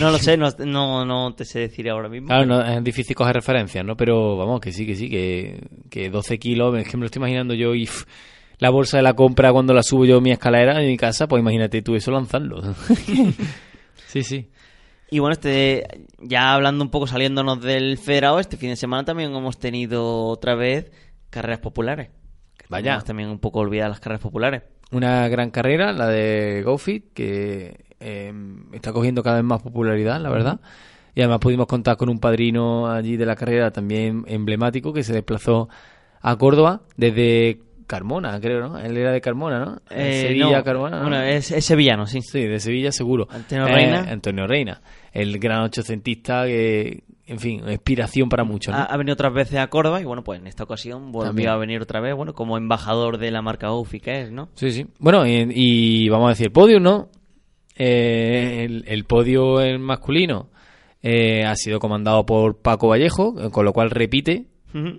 No 0.00 0.10
lo 0.10 0.18
sé, 0.18 0.36
no, 0.36 0.48
no, 0.58 1.04
no 1.04 1.34
te 1.34 1.44
sé 1.44 1.60
decir 1.60 1.90
ahora 1.90 2.08
mismo. 2.08 2.28
Claro, 2.28 2.46
no, 2.46 2.62
es 2.62 2.84
difícil 2.84 3.16
coger 3.16 3.34
referencias, 3.34 3.84
¿no? 3.84 3.96
Pero 3.96 4.36
vamos, 4.36 4.60
que 4.60 4.72
sí, 4.72 4.86
que 4.86 4.94
sí, 4.94 5.08
que, 5.08 5.60
que 5.90 6.08
12 6.10 6.38
kilos, 6.38 6.76
es 6.78 6.88
que 6.88 6.96
me 6.96 7.00
lo 7.00 7.06
estoy 7.06 7.20
imaginando 7.20 7.54
yo 7.54 7.74
y 7.74 7.86
pff, 7.86 8.04
la 8.58 8.70
bolsa 8.70 8.98
de 8.98 9.02
la 9.02 9.14
compra 9.14 9.52
cuando 9.52 9.74
la 9.74 9.82
subo 9.82 10.04
yo 10.04 10.18
a 10.18 10.20
mi 10.20 10.30
escalera 10.30 10.80
en 10.80 10.88
mi 10.88 10.96
casa, 10.96 11.26
pues 11.26 11.40
imagínate 11.40 11.82
tú 11.82 11.94
eso 11.94 12.10
lanzarlo. 12.10 12.62
sí, 14.06 14.22
sí. 14.22 14.50
Y 15.10 15.18
bueno, 15.18 15.34
este 15.34 15.86
ya 16.20 16.52
hablando 16.52 16.82
un 16.82 16.90
poco 16.90 17.06
saliéndonos 17.06 17.60
del 17.60 17.98
federado, 17.98 18.40
este 18.40 18.56
fin 18.56 18.70
de 18.70 18.76
semana 18.76 19.04
también 19.04 19.34
hemos 19.34 19.58
tenido 19.58 20.26
otra 20.26 20.54
vez 20.54 20.90
carreras 21.30 21.60
populares. 21.60 22.10
Vaya. 22.68 22.84
tenemos 22.84 23.04
también 23.04 23.28
un 23.28 23.38
poco 23.38 23.60
olvidadas 23.60 23.90
las 23.90 24.00
carreras 24.00 24.22
populares. 24.22 24.62
Una 24.90 25.28
gran 25.28 25.50
carrera, 25.50 25.92
la 25.92 26.06
de 26.06 26.62
GoFit, 26.64 27.12
que 27.12 27.84
eh, 28.00 28.32
está 28.72 28.92
cogiendo 28.92 29.22
cada 29.22 29.36
vez 29.36 29.44
más 29.44 29.62
popularidad, 29.62 30.20
la 30.20 30.30
verdad. 30.30 30.60
Y 31.14 31.22
además 31.22 31.40
pudimos 31.40 31.66
contar 31.66 31.96
con 31.96 32.08
un 32.08 32.18
padrino 32.18 32.90
allí 32.90 33.16
de 33.16 33.26
la 33.26 33.36
carrera 33.36 33.70
también 33.70 34.24
emblemático 34.28 34.92
que 34.92 35.02
se 35.02 35.12
desplazó 35.12 35.68
a 36.20 36.36
Córdoba 36.36 36.82
desde 36.96 37.60
Carmona, 37.86 38.40
creo, 38.40 38.60
¿no? 38.68 38.78
Él 38.78 38.96
era 38.96 39.12
de 39.12 39.20
Carmona, 39.20 39.64
¿no? 39.64 39.80
Eh, 39.90 40.22
Sevilla, 40.28 40.58
no, 40.58 40.64
Carmona. 40.64 40.96
¿no? 40.96 41.02
Bueno, 41.08 41.22
es, 41.22 41.50
es 41.50 41.64
sevillano, 41.64 42.06
sí. 42.06 42.20
Sí, 42.22 42.44
de 42.44 42.58
Sevilla 42.60 42.92
seguro. 42.92 43.26
Antonio 43.30 43.66
Eh, 43.68 43.72
Reina. 43.74 44.00
Antonio 44.10 44.46
Reina, 44.46 44.80
el 45.12 45.38
gran 45.38 45.62
ochocentista 45.62 46.44
que, 46.46 47.04
en 47.26 47.38
fin, 47.38 47.62
inspiración 47.68 48.28
para 48.28 48.44
muchos. 48.44 48.74
¿no? 48.74 48.80
Ha, 48.80 48.84
ha 48.84 48.96
venido 48.96 49.14
otras 49.14 49.32
veces 49.32 49.58
a 49.58 49.68
Córdoba 49.68 50.00
y 50.00 50.04
bueno, 50.04 50.22
pues 50.24 50.40
en 50.40 50.46
esta 50.46 50.64
ocasión 50.64 51.12
volvió 51.12 51.28
También. 51.30 51.48
a 51.50 51.56
venir 51.56 51.80
otra 51.80 52.00
vez, 52.00 52.14
bueno, 52.14 52.34
como 52.34 52.56
embajador 52.56 53.18
de 53.18 53.30
la 53.30 53.42
marca 53.42 53.72
UFI 53.72 54.00
que 54.00 54.20
es, 54.22 54.32
¿no? 54.32 54.48
Sí, 54.54 54.72
sí. 54.72 54.86
Bueno, 54.98 55.26
y, 55.26 55.46
y 55.54 56.08
vamos 56.08 56.26
a 56.26 56.30
decir, 56.30 56.50
podio, 56.52 56.80
¿no? 56.80 57.08
Eh, 57.78 58.64
el, 58.64 58.84
el 58.88 59.04
podio 59.04 59.60
en 59.60 59.82
masculino 59.82 60.48
eh, 61.02 61.44
ha 61.44 61.54
sido 61.56 61.78
comandado 61.78 62.24
por 62.24 62.58
Paco 62.62 62.88
Vallejo, 62.88 63.34
eh, 63.40 63.50
con 63.50 63.64
lo 63.64 63.72
cual 63.72 63.90
repite, 63.90 64.46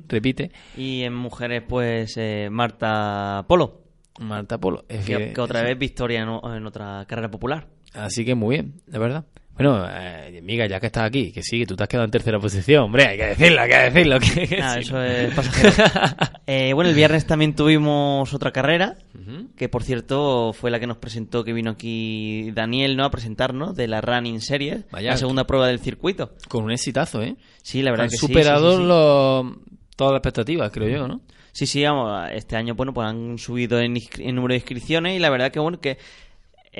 repite, 0.07 0.51
Y 0.75 1.03
en 1.03 1.13
mujeres, 1.13 1.63
pues 1.67 2.15
eh, 2.17 2.49
Marta 2.51 3.45
Polo, 3.47 3.81
Marta 4.19 4.57
Polo. 4.57 4.85
Es 4.89 5.05
que, 5.05 5.33
otra 5.39 5.61
vez 5.61 5.77
victoria 5.77 6.21
en, 6.21 6.29
en 6.29 6.65
otra 6.65 7.05
carrera 7.07 7.29
popular. 7.29 7.67
Así 7.93 8.25
que 8.25 8.35
muy 8.35 8.55
bien, 8.55 8.81
de 8.85 8.99
verdad. 8.99 9.25
Bueno, 9.57 9.85
eh, 9.89 10.37
amiga, 10.39 10.67
ya 10.67 10.79
que 10.79 10.85
estás 10.85 11.03
aquí, 11.05 11.31
que 11.31 11.41
sí, 11.41 11.59
que 11.59 11.65
tú 11.65 11.75
te 11.75 11.83
has 11.83 11.89
quedado 11.89 12.05
en 12.05 12.11
tercera 12.11 12.39
posición, 12.39 12.83
hombre, 12.83 13.07
hay 13.07 13.17
que 13.17 13.25
decirlo, 13.27 13.61
hay 13.61 13.69
que 13.69 13.77
decirlo. 13.77 14.19
Que, 14.19 14.47
que 14.47 14.57
Nada, 14.57 14.79
eso 14.79 15.01
es 15.03 15.33
pasajero. 15.33 15.73
Eh, 16.49 16.71
bueno, 16.73 16.89
el 16.89 16.95
viernes 16.95 17.25
también 17.27 17.55
tuvimos 17.55 18.33
otra 18.33 18.51
carrera, 18.53 18.95
Ujú. 19.13 19.47
que 19.57 19.67
por 19.67 19.83
cierto 19.83 20.53
fue 20.53 20.71
la 20.71 20.79
que 20.79 20.87
nos 20.87 20.95
presentó, 20.95 21.43
que 21.43 21.51
vino 21.51 21.71
aquí 21.71 22.51
Daniel, 22.53 22.95
¿no? 22.95 23.03
A 23.03 23.11
presentarnos 23.11 23.75
de 23.75 23.87
la 23.89 23.99
Running 23.99 24.39
Series, 24.39 24.85
Vaya. 24.89 25.09
la 25.11 25.17
segunda 25.17 25.45
prueba 25.45 25.67
del 25.67 25.79
circuito. 25.79 26.35
Con 26.47 26.63
un 26.63 26.71
exitazo, 26.71 27.21
¿eh? 27.21 27.35
Sí, 27.63 27.81
la 27.81 27.91
verdad 27.91 28.05
Han 28.05 28.11
que 28.11 28.15
sí, 28.17 28.27
superado 28.27 28.69
sí, 28.71 28.77
sí, 28.77 28.81
sí. 28.83 28.87
los- 28.87 29.57
todas 29.97 30.13
las 30.13 30.19
expectativas, 30.19 30.71
creo 30.71 30.87
yo, 30.87 31.07
¿no? 31.07 31.19
Sí, 31.51 31.65
sí, 31.65 31.83
vamos, 31.83 32.29
este 32.31 32.55
año, 32.55 32.75
bueno, 32.75 32.93
pues 32.93 33.07
han 33.09 33.37
subido 33.39 33.81
en, 33.81 33.97
en 34.19 34.35
número 34.35 34.53
de 34.53 34.57
inscripciones 34.59 35.17
y 35.17 35.19
la 35.19 35.29
verdad 35.29 35.51
que, 35.51 35.59
bueno, 35.59 35.81
que 35.81 35.97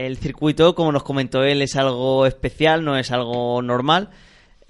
el 0.06 0.18
circuito, 0.18 0.76
como 0.76 0.92
nos 0.92 1.04
comentó 1.04 1.44
él, 1.44 1.62
es 1.62 1.76
algo 1.76 2.26
especial, 2.26 2.84
no 2.86 2.98
es 2.98 3.12
algo 3.12 3.62
normal. 3.62 4.10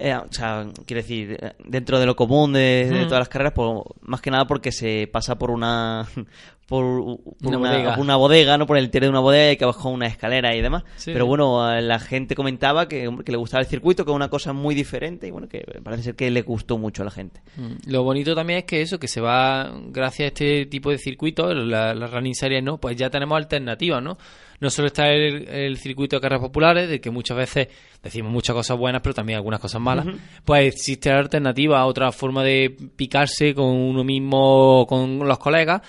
Eh, 0.00 0.14
o 0.14 0.32
sea, 0.32 0.66
quiero 0.86 1.02
decir, 1.02 1.36
dentro 1.64 1.98
de 1.98 2.06
lo 2.06 2.14
común 2.14 2.52
de, 2.52 2.88
de 2.88 3.00
Mm. 3.04 3.08
todas 3.08 3.18
las 3.20 3.28
carreras, 3.28 3.52
pues, 3.52 3.68
más 4.02 4.20
que 4.20 4.30
nada 4.30 4.46
porque 4.46 4.70
se 4.70 5.08
pasa 5.12 5.36
por 5.38 5.50
una 5.50 6.06
por 6.68 6.84
u- 6.84 7.34
Una 7.42 7.58
una, 7.58 7.70
bodega. 7.70 7.90
por 7.94 8.00
una 8.04 8.16
bodega, 8.16 8.58
¿no? 8.58 8.66
Por 8.66 8.76
el 8.78 8.84
interior 8.84 9.06
de 9.08 9.10
una 9.10 9.20
bodega 9.20 9.52
y 9.52 9.56
que 9.56 9.64
bajar 9.64 9.90
una 9.92 10.06
escalera 10.06 10.54
y 10.54 10.60
demás. 10.60 10.84
Sí. 10.96 11.10
Pero 11.12 11.26
bueno, 11.26 11.80
la 11.80 11.98
gente 11.98 12.34
comentaba 12.36 12.86
que, 12.86 13.10
le 13.26 13.36
gustaba 13.38 13.60
el 13.62 13.66
circuito, 13.66 14.04
que 14.04 14.10
es 14.12 14.14
una 14.14 14.28
cosa 14.28 14.52
muy 14.52 14.74
diferente 14.76 15.26
y 15.26 15.30
bueno, 15.32 15.48
que 15.48 15.64
parece 15.82 16.02
ser 16.04 16.14
que 16.14 16.30
le 16.30 16.42
gustó 16.42 16.78
mucho 16.78 17.02
a 17.02 17.06
la 17.06 17.10
gente. 17.10 17.40
Mm. 17.56 17.90
Lo 17.90 18.04
bonito 18.04 18.34
también 18.36 18.60
es 18.60 18.64
que 18.66 18.82
eso, 18.82 19.00
que 19.00 19.08
se 19.08 19.20
va, 19.20 19.72
gracias 19.88 20.26
a 20.26 20.28
este 20.28 20.66
tipo 20.66 20.90
de 20.90 20.98
circuitos, 20.98 21.56
la, 21.56 21.92
la 21.94 22.06
running 22.06 22.34
series, 22.36 22.62
¿no? 22.62 22.78
Pues 22.78 22.96
ya 22.96 23.10
tenemos 23.10 23.36
alternativas, 23.36 24.00
¿no? 24.02 24.16
No 24.60 24.70
solo 24.70 24.88
está 24.88 25.08
el, 25.12 25.46
el 25.48 25.76
circuito 25.76 26.16
de 26.16 26.20
carreras 26.20 26.42
populares, 26.42 26.88
de 26.88 27.00
que 27.00 27.10
muchas 27.10 27.36
veces 27.36 27.68
decimos 28.02 28.32
muchas 28.32 28.54
cosas 28.56 28.76
buenas, 28.76 29.00
pero 29.02 29.14
también 29.14 29.36
algunas 29.36 29.60
cosas 29.60 29.80
malas. 29.80 30.06
Pues 30.44 30.74
existe 30.74 31.10
la 31.10 31.18
alternativa, 31.18 31.84
otra 31.86 32.10
forma 32.10 32.42
de 32.42 32.74
picarse 32.96 33.54
con 33.54 33.66
uno 33.66 34.02
mismo, 34.02 34.84
con 34.88 35.18
los 35.26 35.38
colegas 35.38 35.82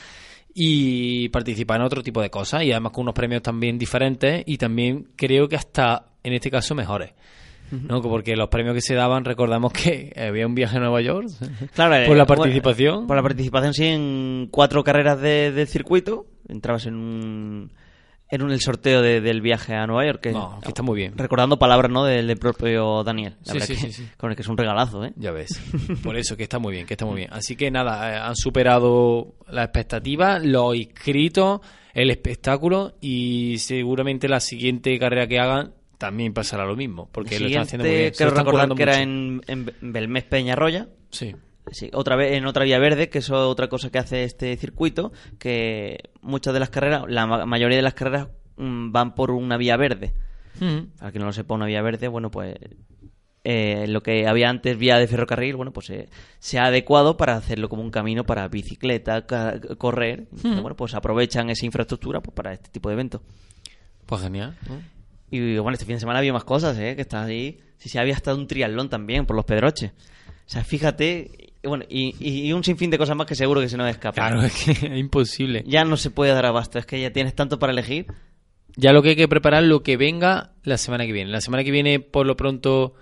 y 0.54 1.30
participar 1.30 1.80
en 1.80 1.86
otro 1.86 2.04
tipo 2.04 2.22
de 2.22 2.30
cosas 2.30 2.64
y 2.64 2.72
además 2.72 2.92
con 2.92 3.04
unos 3.04 3.14
premios 3.16 3.42
también 3.42 3.78
diferentes 3.78 4.44
y 4.46 4.58
también 4.58 5.08
creo 5.16 5.48
que 5.48 5.56
hasta 5.56 6.06
en 6.24 6.34
este 6.34 6.52
caso 6.52 6.76
mejores. 6.76 7.12
¿no? 7.72 8.02
Porque 8.02 8.36
los 8.36 8.50
premios 8.50 8.74
que 8.74 8.82
se 8.82 8.96
daban, 8.96 9.24
recordamos 9.26 9.72
que 9.72 10.12
había 10.18 10.48
un 10.48 10.56
viaje 10.56 10.78
a 10.78 10.80
Nueva 10.80 11.02
York. 11.02 11.28
Claro, 11.76 11.92
Por 12.08 12.16
eh, 12.16 12.18
la 12.18 12.26
bueno, 12.26 12.26
participación. 12.26 13.06
por 13.06 13.16
la 13.16 13.22
participación, 13.22 13.74
sí, 13.76 13.86
en 13.86 14.48
cuatro 14.50 14.84
carreras 14.84 15.22
de- 15.22 15.52
del 15.52 15.68
circuito. 15.68 16.26
Entrabas 16.48 16.88
en 16.88 16.96
un, 16.96 17.72
en 18.32 18.42
un 18.44 18.52
el 18.52 18.62
sorteo 18.62 19.02
de- 19.02 19.22
del 19.22 19.42
viaje 19.42 19.74
a 19.74 19.88
Nueva 19.88 20.06
York. 20.06 20.22
Que, 20.22 20.32
No, 20.32 20.60
que 20.62 20.68
está 20.70 20.84
muy 20.84 20.96
bien. 20.98 21.18
Recordando 21.18 21.58
palabras, 21.58 21.92
¿no? 21.92 22.04
Del, 22.06 22.28
del 22.28 22.38
propio 22.38 23.04
Daniel. 23.04 23.36
La 23.46 23.54
Sí, 23.54 23.76
sí, 23.76 23.86
que- 23.88 23.92
sí. 23.92 24.08
Con 24.18 24.30
el 24.30 24.36
que 24.36 24.44
es 24.44 24.48
un 24.48 24.58
regalazo, 24.58 25.04
¿eh? 25.04 25.14
Ya 25.16 25.32
ves. 25.32 25.60
Por 26.04 26.16
eso, 26.18 26.38
que 26.38 26.44
está 26.44 26.60
muy 26.60 26.74
bien, 26.74 26.86
que 26.86 26.94
está 26.94 27.06
muy 27.06 27.16
bien. 27.16 27.30
Así 27.34 27.56
que 27.56 27.72
nada, 27.72 28.12
eh, 28.14 28.18
han 28.20 28.36
superado 28.36 29.34
las 29.50 29.66
expectativas, 29.66 30.44
los 30.46 30.76
inscritos, 30.76 31.62
el 31.94 32.12
espectáculo 32.12 32.94
y 33.02 33.58
seguramente 33.58 34.28
la 34.30 34.40
siguiente 34.40 34.98
carrera 35.00 35.28
que 35.28 35.40
hagan 35.40 35.74
también 35.98 36.34
pasará 36.34 36.66
lo 36.66 36.76
mismo. 36.76 37.10
Porque 37.12 37.40
lo 37.40 37.48
están 37.48 37.64
haciendo 37.64 37.86
muy 37.88 37.96
bien. 37.98 38.14
Recordar 38.18 38.70
que 38.76 38.84
era 38.84 39.02
en, 39.02 39.42
en 39.48 39.74
Belmés 39.82 40.24
Peñarroya. 40.26 40.88
Sí. 41.10 41.36
Sí, 41.72 41.90
otra 41.94 42.16
vez 42.16 42.34
en 42.36 42.46
otra 42.46 42.64
vía 42.66 42.80
verde, 42.80 43.10
que 43.10 43.20
eso 43.20 43.36
es 43.36 43.42
otra 43.52 43.68
cosa 43.70 43.90
que 43.92 44.00
hace 44.00 44.24
este 44.24 44.56
circuito, 44.58 45.12
que 45.38 45.98
muchas 46.22 46.54
de 46.54 46.60
las 46.60 46.70
carreras, 46.70 47.04
la 47.08 47.26
ma- 47.28 47.46
mayoría 47.46 47.78
de 47.78 47.84
las 47.84 47.94
carreras 47.94 48.28
mm, 48.58 48.92
van 48.92 49.14
por 49.16 49.32
una 49.32 49.58
vía 49.58 49.78
verde. 49.78 50.14
Mm. 50.60 50.98
Para 51.00 51.12
que 51.12 51.20
no 51.20 51.26
lo 51.26 51.34
sepa, 51.34 51.56
una 51.56 51.66
vía 51.68 51.82
verde, 51.82 52.08
bueno, 52.08 52.32
pues 52.32 52.56
eh, 53.46 53.86
lo 53.88 54.02
que 54.04 54.28
había 54.28 54.50
antes 54.50 54.78
vía 54.78 54.98
de 54.98 55.08
ferrocarril, 55.08 55.56
bueno, 55.56 55.72
pues 55.72 55.90
eh, 55.92 56.10
se 56.40 56.60
ha 56.60 56.66
adecuado 56.66 57.16
para 57.18 57.36
hacerlo 57.36 57.70
como 57.70 57.82
un 57.82 57.92
camino 57.92 58.26
para 58.26 58.48
bicicleta, 58.48 59.26
correr. 59.78 60.28
Entonces, 60.32 60.62
Bueno, 60.62 60.76
pues 60.76 60.94
aprovechan 60.96 61.50
esa 61.50 61.66
infraestructura 61.66 62.20
pues, 62.22 62.34
para 62.36 62.54
este 62.54 62.70
tipo 62.70 62.90
de 62.90 62.94
eventos. 62.94 63.22
Pues 64.06 64.22
genial. 64.22 64.56
Y 65.32 65.58
bueno, 65.60 65.74
este 65.74 65.86
fin 65.86 65.96
de 65.96 66.00
semana 66.00 66.20
había 66.20 66.34
más 66.34 66.44
cosas, 66.44 66.78
¿eh? 66.80 66.96
Que 66.96 67.04
está 67.04 67.24
ahí. 67.24 67.60
Sí, 67.78 67.88
sí, 67.88 67.98
había 67.98 68.16
hasta 68.16 68.34
un 68.34 68.48
triatlón 68.48 68.90
también 68.90 69.26
por 69.26 69.36
los 69.36 69.46
Pedroches. 69.46 69.92
O 70.50 70.52
sea, 70.52 70.64
fíjate, 70.64 71.52
bueno, 71.64 71.86
y, 71.88 72.16
y 72.20 72.52
un 72.54 72.64
sinfín 72.64 72.90
de 72.90 72.98
cosas 72.98 73.16
más 73.16 73.28
que 73.28 73.36
seguro 73.36 73.62
que 73.62 73.70
se 73.70 73.78
nos 73.78 73.88
escapan. 73.88 74.32
Claro, 74.32 74.42
es 74.48 74.54
que 74.54 74.72
es 74.72 74.98
imposible. 74.98 75.64
Ya 75.68 75.86
no 75.86 75.96
se 75.96 76.10
puede 76.10 76.34
dar 76.34 76.48
abasto, 76.48 76.80
es 76.80 76.88
que 76.88 77.00
ya 77.00 77.12
tienes 77.14 77.36
tanto 77.36 77.60
para 77.60 77.72
elegir. 77.72 78.08
Ya 78.76 78.92
lo 78.92 79.04
que 79.04 79.10
hay 79.10 79.16
que 79.16 79.28
preparar 79.28 79.62
lo 79.62 79.84
que 79.84 79.96
venga 79.96 80.54
la 80.64 80.80
semana 80.80 81.06
que 81.06 81.12
viene. 81.12 81.30
La 81.30 81.42
semana 81.42 81.64
que 81.64 81.70
viene, 81.70 82.00
por 82.00 82.26
lo 82.26 82.36
pronto, 82.36 82.96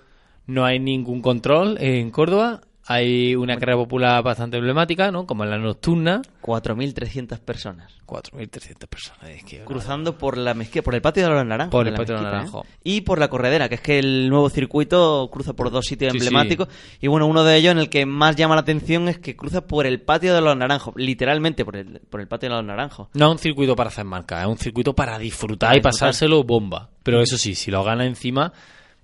no 0.46 0.66
hay 0.66 0.80
ningún 0.80 1.22
control 1.22 1.78
en 1.80 2.12
Córdoba. 2.12 2.64
Hay 2.88 3.36
una 3.36 3.58
carrera 3.58 3.78
popular 3.78 4.24
bastante 4.24 4.58
emblemática, 4.58 5.12
¿no? 5.12 5.26
Como 5.26 5.46
la 5.46 5.58
nocturna. 5.58 6.22
4.300 6.42 7.40
personas 7.40 7.98
4.300 8.08 8.88
personas. 8.88 9.30
Es 9.30 9.44
que, 9.44 9.60
cruzando 9.66 10.18
por 10.18 10.38
la 10.38 10.54
mezquita, 10.54 10.82
por 10.82 10.96
el 10.96 11.02
patio 11.02 11.24
de 11.24 11.30
los 11.30 11.46
naranjos. 11.46 11.72
Por 11.72 11.88
el 11.88 11.94
patio 11.94 12.16
de 12.16 12.22
los 12.22 12.32
mezquita, 12.32 12.38
¿eh? 12.38 12.46
Naranjos. 12.46 12.68
Y 12.84 13.02
por 13.02 13.20
la 13.20 13.28
corredera, 13.28 13.70
que 13.70 13.76
es 13.76 13.82
que 13.82 14.00
el 14.00 14.30
nuevo 14.30 14.50
circuito 14.50 15.30
cruza 15.32 15.54
por 15.54 15.70
dos 15.70 15.86
sitios 15.86 16.14
Sí, 16.14 16.18
emblemáticos. 16.18 16.70
Y 17.02 17.08
bueno, 17.08 17.28
uno 17.28 17.44
de 17.44 17.58
ellos 17.58 17.74
en 17.74 17.80
el 17.80 17.90
que 17.90 18.06
más 18.06 18.36
llama 18.36 18.56
la 18.56 18.62
atención 18.62 19.10
es 19.10 19.20
que 19.20 19.36
cruza 19.36 19.68
por 19.68 19.86
el 19.86 20.02
patio 20.02 20.34
de 20.34 20.42
los 20.42 20.56
naranjos, 20.56 20.94
literalmente 20.96 21.66
por 21.66 21.76
el, 21.76 22.00
por 22.10 22.22
el 22.22 22.28
patio 22.28 22.50
de 22.50 22.56
los 22.56 22.66
naranjos. 22.66 23.10
No 23.14 23.26
es 23.28 23.32
un 23.34 23.40
circuito 23.40 23.76
para 23.76 23.90
hacer 23.90 24.06
marca, 24.06 24.42
es 24.42 24.48
un 24.48 24.58
circuito 24.58 24.96
para 24.96 25.20
disfrutar 25.20 25.68
Para 25.70 25.76
y 25.76 25.80
disfrutar. 25.80 25.92
pasárselo 25.92 26.44
bomba. 26.44 26.90
Pero 27.04 27.22
eso 27.22 27.38
sí, 27.38 27.56
si 27.56 27.72
lo 27.72 27.84
gana 27.84 28.06
encima, 28.06 28.54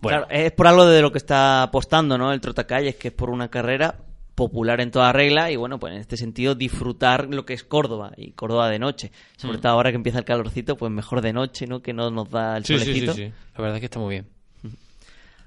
bueno, 0.03 0.25
Claro, 0.27 0.27
es 0.45 0.51
por 0.51 0.67
algo 0.67 0.85
de 0.85 1.01
lo 1.01 1.11
que 1.11 1.17
está 1.17 1.63
apostando, 1.63 2.17
¿no? 2.17 2.31
El 2.31 2.41
Trotacalles, 2.41 2.95
que 2.95 3.07
es 3.07 3.13
por 3.13 3.29
una 3.31 3.49
carrera 3.49 3.95
popular 4.35 4.81
en 4.81 4.89
toda 4.91 5.11
regla 5.13 5.51
y 5.51 5.55
bueno, 5.55 5.79
pues 5.79 5.93
en 5.93 5.99
este 5.99 6.17
sentido 6.17 6.55
disfrutar 6.55 7.27
lo 7.29 7.45
que 7.45 7.53
es 7.53 7.63
Córdoba 7.63 8.11
y 8.17 8.31
Córdoba 8.31 8.69
de 8.69 8.79
noche. 8.79 9.11
Sobre 9.37 9.57
todo 9.59 9.71
ahora 9.73 9.91
que 9.91 9.95
empieza 9.97 10.17
el 10.19 10.25
calorcito, 10.25 10.75
pues 10.75 10.91
mejor 10.91 11.21
de 11.21 11.33
noche, 11.33 11.67
¿no? 11.67 11.81
Que 11.81 11.93
no 11.93 12.09
nos 12.11 12.29
da 12.31 12.57
el 12.57 12.65
sí, 12.65 12.73
sí, 12.73 12.79
sí, 12.79 12.85
solecito. 12.85 13.13
sí. 13.13 13.31
La 13.55 13.61
verdad 13.61 13.75
es 13.77 13.79
que 13.81 13.85
está 13.85 13.99
muy 13.99 14.09
bien. 14.15 14.27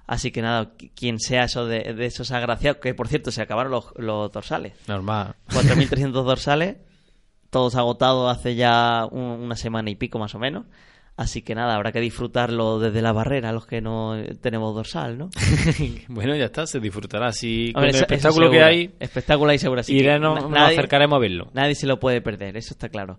Así 0.06 0.30
que 0.30 0.40
nada, 0.40 0.76
qui- 0.78 0.92
quien 0.94 1.18
sea 1.18 1.44
eso 1.44 1.66
de, 1.66 1.92
de 1.94 2.06
esos 2.06 2.30
agraciados, 2.30 2.78
que 2.80 2.94
por 2.94 3.08
cierto 3.08 3.32
se 3.32 3.42
acabaron 3.42 3.72
los, 3.72 3.86
los 3.96 4.30
dorsales. 4.30 4.74
Normal. 4.86 5.34
4.300 5.48 6.12
dorsales, 6.22 6.76
todos 7.50 7.74
agotados 7.74 8.30
hace 8.36 8.54
ya 8.54 9.04
un- 9.10 9.20
una 9.42 9.56
semana 9.56 9.90
y 9.90 9.96
pico 9.96 10.20
más 10.20 10.32
o 10.36 10.38
menos. 10.38 10.64
Así 11.18 11.40
que 11.40 11.54
nada, 11.54 11.74
habrá 11.74 11.92
que 11.92 12.00
disfrutarlo 12.00 12.78
desde 12.78 13.00
la 13.00 13.10
barrera, 13.12 13.50
los 13.50 13.66
que 13.66 13.80
no 13.80 14.16
tenemos 14.42 14.74
dorsal, 14.74 15.16
¿no? 15.16 15.30
bueno, 16.08 16.36
ya 16.36 16.44
está, 16.44 16.66
se 16.66 16.78
disfrutará 16.78 17.28
así. 17.28 17.72
Con 17.72 17.84
el 17.84 17.90
eso- 17.90 17.98
eso 18.00 18.04
espectáculo 18.04 18.50
que 18.50 18.62
hay, 18.62 18.90
Espectáculo 19.00 19.50
hay 19.50 19.58
seguro. 19.58 19.80
así 19.80 19.92
que 19.92 19.98
iremos, 19.98 20.34
na- 20.34 20.40
nos 20.42 20.50
nadie- 20.50 20.74
acercaremos 20.74 21.16
a 21.16 21.20
verlo. 21.20 21.48
Nadie 21.54 21.74
se 21.74 21.86
lo 21.86 21.98
puede 21.98 22.20
perder, 22.20 22.56
eso 22.58 22.74
está 22.74 22.90
claro. 22.90 23.18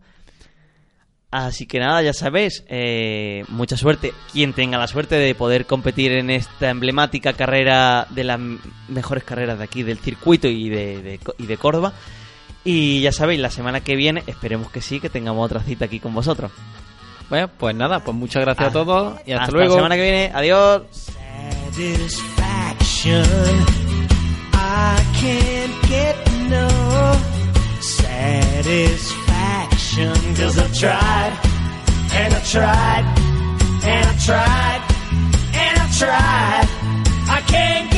Así 1.30 1.66
que 1.66 1.80
nada, 1.80 2.02
ya 2.04 2.14
sabéis, 2.14 2.64
eh, 2.70 3.44
mucha 3.50 3.76
suerte. 3.76 4.14
Quien 4.32 4.54
tenga 4.54 4.78
la 4.78 4.88
suerte 4.88 5.16
de 5.16 5.36
poder 5.36 5.66
competir 5.66 6.14
en 6.14 6.30
esta 6.30 6.70
emblemática 6.70 7.34
carrera 7.34 8.08
de 8.12 8.24
las 8.24 8.40
mejores 8.88 9.24
carreras 9.26 9.58
de 9.58 9.64
aquí, 9.66 9.84
del 9.84 9.98
circuito 9.98 10.48
y 10.48 10.70
de, 10.70 11.20
y 11.38 11.46
de 11.46 11.58
Córdoba. 11.58 11.94
Y 12.64 13.02
ya 13.02 13.12
sabéis, 13.12 13.42
la 13.42 13.50
semana 13.50 13.82
que 13.82 13.96
viene, 13.98 14.24
esperemos 14.28 14.72
que 14.72 14.82
sí, 14.82 15.00
que 15.02 15.10
tengamos 15.10 15.46
otra 15.46 15.62
cita 15.62 15.86
aquí 15.86 16.00
con 16.00 16.14
vosotros. 16.14 16.52
Bueno, 17.30 17.50
pues 17.58 17.76
nada, 17.76 18.00
pues 18.00 18.16
muchas 18.16 18.42
gracias 18.44 18.70
a 18.70 18.72
todos 18.72 19.20
y 19.26 19.32
hasta, 19.34 19.44
Hasta 19.46 19.56
luego. 19.58 19.76
la 19.76 19.80
semana 19.80 19.96
que 19.96 20.02
viene, 20.02 20.32
adiós. 20.34 20.84
satisfaction. 21.78 23.24
I 37.30 37.42
can't 37.42 37.97